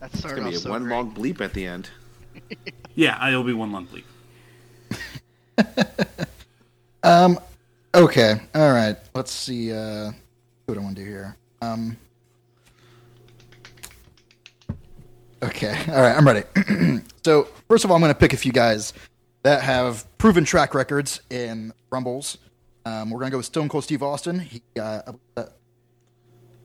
That 0.00 0.14
started 0.16 0.36
Gonna 0.40 0.50
be 0.50 0.56
so 0.56 0.70
one 0.70 0.82
great. 0.84 0.94
long 0.94 1.10
bleep 1.12 1.40
at 1.40 1.54
the 1.54 1.66
end. 1.66 1.88
Yeah, 2.94 3.26
it'll 3.26 3.42
be 3.42 3.52
one 3.54 3.72
long 3.72 3.86
bleep. 3.88 4.04
Um, 7.02 7.38
Okay. 7.94 8.40
All 8.56 8.72
right. 8.72 8.96
Let's 9.14 9.30
see. 9.30 9.72
Uh, 9.72 10.10
what 10.66 10.76
I 10.76 10.80
want 10.80 10.96
to 10.96 11.04
do 11.04 11.08
here? 11.08 11.36
Um. 11.62 11.96
Okay. 15.40 15.78
All 15.88 16.02
right. 16.02 16.16
I'm 16.16 16.26
ready. 16.26 16.42
so 17.24 17.44
first 17.68 17.84
of 17.84 17.92
all, 17.92 17.96
I'm 17.96 18.00
going 18.00 18.12
to 18.12 18.18
pick 18.18 18.32
a 18.32 18.36
few 18.36 18.50
guys 18.50 18.94
that 19.44 19.62
have 19.62 20.06
proven 20.18 20.44
track 20.44 20.74
records 20.74 21.20
in 21.30 21.72
Rumbles. 21.90 22.38
Um, 22.84 23.10
we're 23.10 23.20
going 23.20 23.30
to 23.30 23.32
go 23.32 23.36
with 23.36 23.46
Stone 23.46 23.68
Cold 23.68 23.84
Steve 23.84 24.02
Austin. 24.02 24.40
He 24.40 24.60
got 24.74 25.16
uh, 25.36 25.44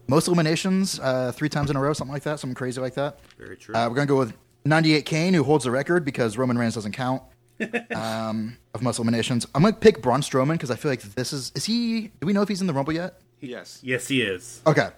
most 0.08 0.28
eliminations 0.28 1.00
uh, 1.00 1.32
three 1.32 1.50
times 1.50 1.70
in 1.70 1.76
a 1.76 1.80
row, 1.80 1.94
something 1.94 2.12
like 2.12 2.24
that, 2.24 2.40
something 2.40 2.56
crazy 2.56 2.82
like 2.82 2.96
that. 2.96 3.20
Very 3.38 3.56
true. 3.56 3.76
Uh, 3.76 3.88
we're 3.88 3.96
going 3.96 4.08
to 4.08 4.12
go 4.12 4.18
with 4.18 4.34
98 4.66 5.06
Kane, 5.06 5.34
who 5.36 5.44
holds 5.44 5.66
the 5.66 5.72
record 5.72 6.04
because 6.04 6.38
Roman 6.38 6.58
Reigns 6.58 6.74
doesn't 6.74 6.94
count 6.94 7.22
um, 7.96 8.58
of 8.74 8.82
most 8.82 9.00
eliminations. 9.00 9.48
I'm 9.54 9.62
going 9.62 9.74
to 9.74 9.80
pick 9.80 10.02
Braun 10.02 10.22
Strowman 10.22 10.54
because 10.54 10.72
I 10.72 10.76
feel 10.76 10.92
like 10.92 11.02
this 11.02 11.34
is. 11.34 11.52
Is 11.56 11.66
he. 11.66 12.12
Do 12.20 12.28
we 12.28 12.34
know 12.34 12.42
if 12.42 12.48
he's 12.48 12.62
in 12.62 12.68
the 12.68 12.74
Rumble 12.74 12.94
yet? 12.94 13.20
Yes. 13.40 13.80
Yes, 13.84 14.08
he 14.08 14.22
is. 14.22 14.62
Okay. 14.68 14.90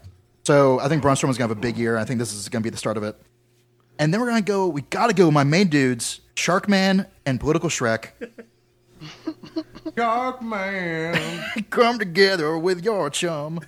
So 0.43 0.79
I 0.79 0.87
think 0.87 1.01
Braun 1.01 1.15
Strowman's 1.15 1.37
going 1.37 1.49
to 1.49 1.53
have 1.53 1.57
a 1.57 1.61
big 1.61 1.77
year. 1.77 1.97
I 1.97 2.05
think 2.05 2.19
this 2.19 2.33
is 2.33 2.49
going 2.49 2.63
to 2.63 2.65
be 2.65 2.71
the 2.71 2.77
start 2.77 2.97
of 2.97 3.03
it. 3.03 3.15
And 3.99 4.13
then 4.13 4.19
we're 4.19 4.29
going 4.29 4.43
to 4.43 4.47
go. 4.47 4.67
We 4.67 4.81
got 4.81 5.07
to 5.07 5.13
go 5.13 5.25
with 5.25 5.33
my 5.33 5.43
main 5.43 5.67
dudes, 5.67 6.21
Sharkman 6.35 7.05
and 7.25 7.39
Political 7.39 7.69
Shrek. 7.69 8.09
Dark 9.95 10.41
man. 10.41 11.43
Come 11.69 11.99
together 11.99 12.57
with 12.57 12.83
your 12.83 13.09
chum. 13.09 13.59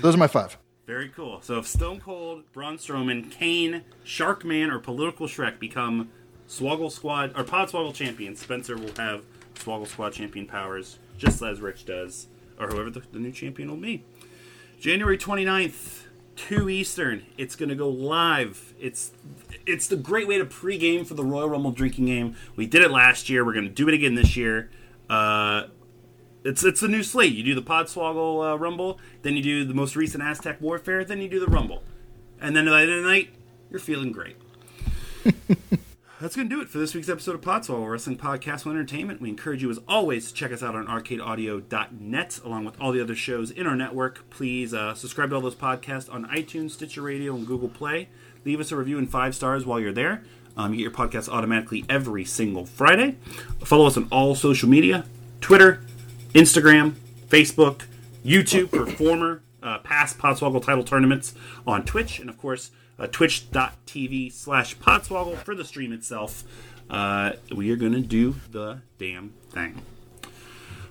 Those 0.00 0.14
are 0.14 0.18
my 0.18 0.26
five. 0.26 0.58
Very 0.88 1.10
cool. 1.10 1.42
So 1.42 1.58
if 1.58 1.66
Stone 1.66 2.00
Cold, 2.00 2.50
Braun 2.54 2.78
Strowman, 2.78 3.30
Kane, 3.30 3.82
Sharkman, 4.06 4.70
or 4.70 4.78
Political 4.78 5.26
Shrek 5.26 5.58
become 5.58 6.08
Swoggle 6.48 6.90
Squad 6.90 7.38
or 7.38 7.44
Podswoggle 7.44 7.92
champions, 7.92 8.40
Spencer 8.40 8.74
will 8.74 8.94
have 8.96 9.22
Swoggle 9.54 9.86
Squad 9.86 10.14
champion 10.14 10.46
powers, 10.46 10.98
just 11.18 11.42
as 11.42 11.60
Rich 11.60 11.84
does, 11.84 12.28
or 12.58 12.68
whoever 12.68 12.88
the, 12.88 13.02
the 13.12 13.18
new 13.18 13.30
champion 13.32 13.68
will 13.68 13.76
be. 13.76 14.02
January 14.80 15.18
29th, 15.18 16.04
2 16.36 16.70
Eastern. 16.70 17.26
It's 17.36 17.54
going 17.54 17.68
to 17.68 17.74
go 17.74 17.90
live. 17.90 18.72
It's 18.80 19.12
it's 19.66 19.88
the 19.88 19.96
great 19.96 20.26
way 20.26 20.38
to 20.38 20.46
pregame 20.46 21.06
for 21.06 21.12
the 21.12 21.24
Royal 21.24 21.50
Rumble 21.50 21.72
drinking 21.72 22.06
game. 22.06 22.34
We 22.56 22.66
did 22.66 22.80
it 22.80 22.90
last 22.90 23.28
year. 23.28 23.44
We're 23.44 23.52
going 23.52 23.68
to 23.68 23.74
do 23.74 23.88
it 23.88 23.94
again 23.94 24.14
this 24.14 24.38
year. 24.38 24.70
Uh, 25.10 25.64
it's 26.48 26.64
it's 26.64 26.82
a 26.82 26.88
new 26.88 27.02
slate. 27.02 27.34
You 27.34 27.42
do 27.42 27.54
the 27.54 27.62
Podswoggle 27.62 28.52
uh, 28.52 28.58
Rumble, 28.58 28.98
then 29.22 29.36
you 29.36 29.42
do 29.42 29.64
the 29.64 29.74
most 29.74 29.96
recent 29.96 30.22
Aztec 30.22 30.60
Warfare, 30.60 31.04
then 31.04 31.20
you 31.20 31.28
do 31.28 31.40
the 31.40 31.46
Rumble, 31.46 31.82
and 32.40 32.56
then 32.56 32.66
at 32.66 32.70
the 32.70 32.76
end 32.78 32.90
of 32.90 33.02
the 33.02 33.08
night, 33.08 33.30
you're 33.70 33.80
feeling 33.80 34.12
great. 34.12 34.36
That's 36.20 36.34
going 36.34 36.48
to 36.48 36.56
do 36.56 36.60
it 36.60 36.68
for 36.68 36.78
this 36.78 36.96
week's 36.96 37.08
episode 37.08 37.36
of 37.36 37.42
Podswoggle 37.42 37.88
Wrestling 37.88 38.18
Podcast 38.18 38.64
and 38.64 38.74
Entertainment. 38.74 39.20
We 39.20 39.28
encourage 39.28 39.62
you, 39.62 39.70
as 39.70 39.78
always, 39.86 40.26
to 40.26 40.34
check 40.34 40.50
us 40.50 40.64
out 40.64 40.74
on 40.74 40.88
arcadeaudio.net, 40.88 42.40
along 42.44 42.64
with 42.64 42.80
all 42.80 42.90
the 42.90 43.00
other 43.00 43.14
shows 43.14 43.52
in 43.52 43.68
our 43.68 43.76
network. 43.76 44.28
Please 44.28 44.74
uh, 44.74 44.94
subscribe 44.94 45.30
to 45.30 45.36
all 45.36 45.42
those 45.42 45.54
podcasts 45.54 46.12
on 46.12 46.26
iTunes, 46.26 46.72
Stitcher 46.72 47.02
Radio, 47.02 47.36
and 47.36 47.46
Google 47.46 47.68
Play. 47.68 48.08
Leave 48.44 48.58
us 48.58 48.72
a 48.72 48.76
review 48.76 48.98
and 48.98 49.08
five 49.08 49.36
stars 49.36 49.64
while 49.64 49.78
you're 49.78 49.92
there. 49.92 50.24
Um, 50.56 50.72
you 50.74 50.78
get 50.78 50.82
your 50.82 51.08
podcast 51.08 51.28
automatically 51.28 51.84
every 51.88 52.24
single 52.24 52.66
Friday. 52.66 53.16
Follow 53.60 53.86
us 53.86 53.96
on 53.96 54.08
all 54.10 54.34
social 54.34 54.68
media 54.68 55.04
Twitter, 55.40 55.82
Instagram, 56.34 56.94
Facebook, 57.28 57.82
YouTube 58.24 58.70
for 58.70 58.86
former 58.86 59.42
uh, 59.62 59.78
past 59.78 60.18
Podswoggle 60.18 60.64
title 60.64 60.84
tournaments 60.84 61.34
on 61.66 61.84
Twitch, 61.84 62.18
and 62.18 62.28
of 62.28 62.38
course, 62.38 62.70
uh, 62.98 63.06
twitch.tv 63.06 64.32
slash 64.32 64.76
Podswoggle 64.76 65.36
for 65.38 65.54
the 65.54 65.64
stream 65.64 65.92
itself. 65.92 66.44
Uh, 66.90 67.32
we 67.54 67.70
are 67.70 67.76
going 67.76 67.92
to 67.92 68.00
do 68.00 68.36
the 68.50 68.80
damn 68.98 69.34
thing. 69.50 69.82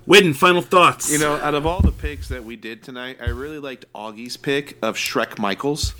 Widden, 0.07 0.33
final 0.33 0.61
thoughts. 0.61 1.11
You 1.11 1.19
know, 1.19 1.35
out 1.35 1.53
of 1.53 1.65
all 1.65 1.81
the 1.81 1.91
picks 1.91 2.29
that 2.29 2.43
we 2.43 2.55
did 2.55 2.81
tonight, 2.81 3.17
I 3.21 3.29
really 3.29 3.59
liked 3.59 3.85
Augie's 3.93 4.37
pick 4.37 4.77
of 4.81 4.95
Shrek 4.95 5.37
Michaels. 5.37 5.93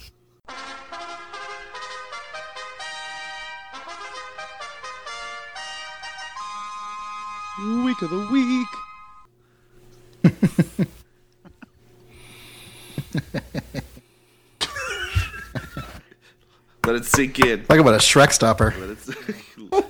Week 7.59 8.01
of 8.03 8.11
the 8.11 8.27
week. 8.31 8.67
Let 16.85 16.95
it 16.95 17.05
sink 17.05 17.39
in. 17.39 17.65
Talk 17.65 17.79
about 17.79 17.95
a 17.95 17.97
Shrek 17.97 18.31
stopper. 18.31 18.73
Let 18.79 18.91
it, 18.91 18.99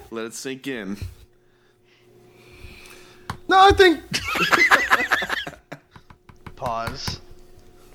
let 0.12 0.26
it 0.26 0.34
sink 0.34 0.66
in. 0.66 0.98
No, 3.48 3.68
I 3.68 3.72
think 3.72 4.02
Pause 6.56 7.22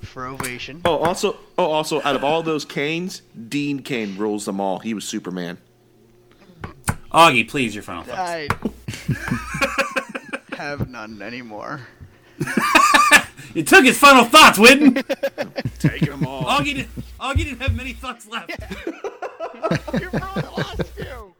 for 0.01 0.25
ovation. 0.25 0.79
Oh, 0.85 0.99
also, 0.99 1.35
oh, 1.57 1.65
also, 1.65 2.01
out 2.03 2.15
of 2.15 2.23
all 2.23 2.43
those 2.43 2.63
Canes, 2.63 3.21
Dean 3.49 3.79
Cain 3.79 4.15
rules 4.17 4.45
them 4.45 4.61
all. 4.61 4.79
He 4.79 4.93
was 4.93 5.03
Superman. 5.03 5.57
Augie, 7.11 7.45
please, 7.47 7.75
your 7.75 7.83
final 7.83 8.03
thoughts. 8.03 8.17
I 8.17 8.47
have 10.55 10.89
none 10.89 11.21
anymore. 11.21 11.81
You 13.53 13.61
took 13.63 13.85
his 13.85 13.97
final 13.99 14.25
thoughts, 14.25 14.57
Widden. 14.57 15.03
Taking 15.79 16.09
them 16.09 16.25
all. 16.25 16.43
Augie, 16.45 16.73
did, 16.75 16.87
Augie 17.19 17.37
didn't 17.37 17.61
have 17.61 17.75
many 17.75 17.93
thoughts 17.93 18.27
left. 18.27 18.49
You 18.49 20.09
ruined 20.09 20.43
the 20.43 20.51
last 20.57 20.83
few. 20.95 21.35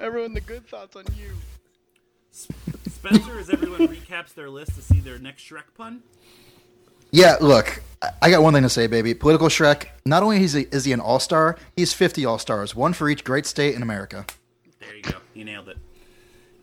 I 0.00 0.06
ruined 0.06 0.34
the 0.34 0.40
good 0.40 0.66
thoughts 0.66 0.96
on 0.96 1.04
you. 1.16 1.30
Spencer, 2.32 3.38
as 3.38 3.50
everyone 3.50 3.86
recaps 3.86 4.34
their 4.34 4.50
list 4.50 4.74
to 4.74 4.82
see 4.82 4.98
their 4.98 5.18
next 5.18 5.44
Shrek 5.48 5.62
pun. 5.76 6.02
Yeah, 7.12 7.36
look, 7.40 7.80
I- 8.00 8.10
I 8.22 8.30
got 8.30 8.42
one 8.42 8.52
thing 8.54 8.62
to 8.64 8.68
say, 8.68 8.86
baby. 8.88 9.14
Political 9.14 9.48
Shrek, 9.48 9.88
not 10.04 10.22
only 10.24 10.42
is 10.42 10.54
he, 10.54 10.62
is 10.72 10.84
he 10.86 10.92
an 10.92 10.98
all 11.00 11.20
star, 11.20 11.56
he's 11.76 11.92
50 11.92 12.24
all 12.24 12.38
stars, 12.38 12.74
one 12.74 12.94
for 12.94 13.08
each 13.08 13.22
great 13.22 13.46
state 13.46 13.74
in 13.76 13.82
America. 13.82 14.26
There 14.80 14.96
you 14.96 15.02
go. 15.02 15.18
You 15.34 15.44
nailed 15.44 15.68
it. 15.68 15.76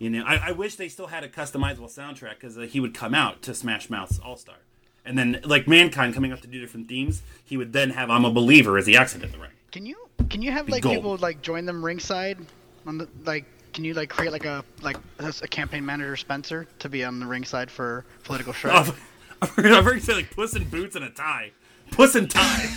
You 0.00 0.08
know, 0.08 0.24
I, 0.26 0.48
I 0.48 0.52
wish 0.52 0.76
they 0.76 0.88
still 0.88 1.08
had 1.08 1.24
a 1.24 1.28
customizable 1.28 1.94
soundtrack 1.94 2.36
because 2.40 2.56
uh, 2.56 2.62
he 2.62 2.80
would 2.80 2.94
come 2.94 3.14
out 3.14 3.42
to 3.42 3.54
Smash 3.54 3.90
Mouth's 3.90 4.18
All 4.18 4.34
Star, 4.34 4.56
and 5.04 5.18
then 5.18 5.42
like 5.44 5.68
Mankind 5.68 6.14
coming 6.14 6.32
up 6.32 6.40
to 6.40 6.48
do 6.48 6.58
different 6.58 6.88
themes, 6.88 7.20
he 7.44 7.58
would 7.58 7.74
then 7.74 7.90
have 7.90 8.08
"I'm 8.08 8.24
a 8.24 8.30
Believer" 8.30 8.78
as 8.78 8.86
he 8.86 8.96
exited 8.96 9.30
the 9.30 9.38
ring. 9.38 9.50
Can 9.70 9.84
you 9.84 10.08
can 10.30 10.40
you 10.40 10.52
have 10.52 10.70
like 10.70 10.82
gold. 10.82 10.94
people 10.94 11.16
like 11.18 11.42
join 11.42 11.66
them 11.66 11.84
ringside 11.84 12.38
on 12.86 12.96
the 12.96 13.08
like? 13.26 13.44
Can 13.74 13.84
you 13.84 13.92
like 13.92 14.08
create 14.08 14.32
like 14.32 14.46
a 14.46 14.64
like 14.80 14.96
a 15.20 15.48
campaign 15.48 15.84
manager 15.84 16.16
Spencer 16.16 16.66
to 16.78 16.88
be 16.88 17.04
on 17.04 17.20
the 17.20 17.26
ringside 17.26 17.70
for 17.70 18.06
political 18.24 18.52
Shrek? 18.54 18.70
Oh, 18.72 18.96
I've 19.42 19.50
heard, 19.50 19.66
I've 19.66 19.84
heard 19.84 19.94
you 19.96 20.00
say 20.00 20.14
like 20.14 20.34
Puss 20.34 20.56
in 20.56 20.64
Boots 20.70 20.96
and 20.96 21.04
a 21.04 21.10
tie, 21.10 21.52
Puss 21.90 22.14
and 22.14 22.30
tie. 22.30 22.70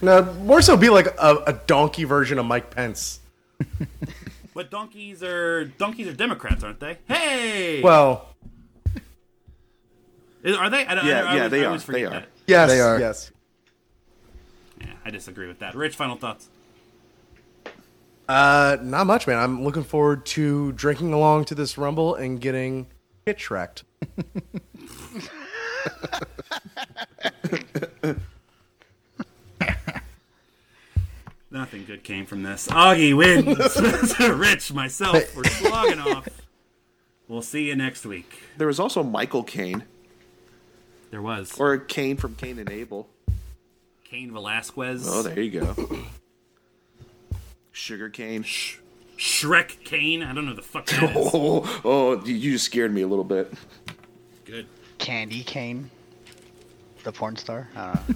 no, 0.02 0.22
more 0.34 0.62
so 0.62 0.76
be 0.76 0.88
like 0.88 1.06
a, 1.06 1.42
a 1.48 1.52
donkey 1.66 2.04
version 2.04 2.38
of 2.38 2.46
Mike 2.46 2.70
Pence. 2.70 3.18
but 4.54 4.70
donkeys 4.70 5.22
are 5.22 5.64
donkeys 5.64 6.08
are 6.08 6.12
Democrats, 6.12 6.62
aren't 6.64 6.80
they? 6.80 6.98
Hey, 7.06 7.80
Well, 7.82 8.28
are 10.44 10.70
they? 10.70 10.84
I, 10.86 10.94
don't- 10.94 11.04
I, 11.04 11.08
Yeah, 11.08 11.20
I, 11.20 11.22
yeah, 11.22 11.28
always- 11.36 11.50
they 11.50 11.62
I 11.62 11.66
always 11.66 11.82
are, 11.82 11.86
forget 11.86 12.00
they 12.00 12.04
are. 12.06 12.10
that. 12.20 12.28
yes, 12.46 12.70
They 12.70 12.80
are. 12.80 12.98
yes. 12.98 13.30
Yeah, 14.80 14.86
I 15.04 15.10
disagree 15.10 15.46
with 15.46 15.58
that. 15.60 15.74
Rich, 15.74 15.94
final 15.96 16.16
thoughts. 16.16 16.48
Uh, 18.28 18.76
not 18.82 19.06
much, 19.06 19.26
man. 19.26 19.38
I'm 19.38 19.62
looking 19.64 19.84
forward 19.84 20.24
to 20.26 20.72
drinking 20.72 21.12
along 21.12 21.44
to 21.46 21.54
this 21.54 21.76
rumble 21.76 22.14
and 22.14 22.40
getting 22.40 22.86
pitch 23.24 23.50
wrecked. 23.50 23.84
Nothing 31.52 31.84
good 31.84 32.02
came 32.02 32.24
from 32.24 32.42
this. 32.42 32.66
Augie 32.68 33.14
wins. 33.14 34.18
Rich, 34.38 34.72
myself, 34.72 35.36
we're 35.36 35.44
slogging 35.44 36.00
off. 36.00 36.26
We'll 37.28 37.42
see 37.42 37.68
you 37.68 37.76
next 37.76 38.06
week. 38.06 38.42
There 38.56 38.66
was 38.66 38.80
also 38.80 39.02
Michael 39.02 39.42
Caine, 39.42 39.84
There 41.10 41.20
was 41.22 41.58
or 41.60 41.76
Kane 41.78 42.16
from 42.16 42.34
Cain 42.36 42.58
and 42.58 42.70
Abel. 42.70 43.08
Cain 44.04 44.32
Velasquez, 44.32 45.06
Oh, 45.06 45.22
there 45.22 45.40
you 45.40 45.60
go. 45.60 45.74
Sugar 47.72 48.08
cane. 48.10 48.44
Shrek 49.16 49.84
Kane. 49.84 50.22
I 50.22 50.34
don't 50.34 50.44
know 50.46 50.54
the 50.54 50.62
fuck 50.62 50.86
that 50.86 51.02
is. 51.04 51.30
Oh, 51.34 51.80
oh, 51.84 52.24
you- 52.24 52.34
you 52.34 52.52
just 52.52 52.64
scared 52.66 52.92
me 52.92 53.02
a 53.02 53.06
little 53.06 53.24
bit. 53.24 53.52
Good. 54.44 54.66
Candy 54.98 55.42
Cane, 55.42 55.90
the 57.04 57.12
porn 57.12 57.36
star. 57.36 57.68
I 57.76 57.86
don't 57.94 58.08
know. 58.08 58.14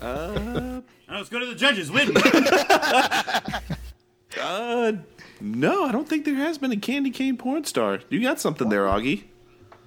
Now 0.00 0.82
let's 1.18 1.28
go 1.28 1.38
to 1.38 1.46
the 1.46 1.54
judges. 1.54 1.90
Win. 1.90 2.14
Uh, 4.40 4.92
no, 5.42 5.84
I 5.84 5.92
don't 5.92 6.08
think 6.08 6.24
there 6.24 6.34
has 6.36 6.56
been 6.56 6.72
a 6.72 6.76
candy 6.76 7.10
cane 7.10 7.36
porn 7.36 7.64
star. 7.64 8.00
You 8.08 8.22
got 8.22 8.40
something 8.40 8.70
there, 8.70 8.86
Augie. 8.86 9.24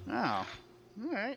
Oh, 0.08 0.46
all 1.02 1.12
right. 1.12 1.36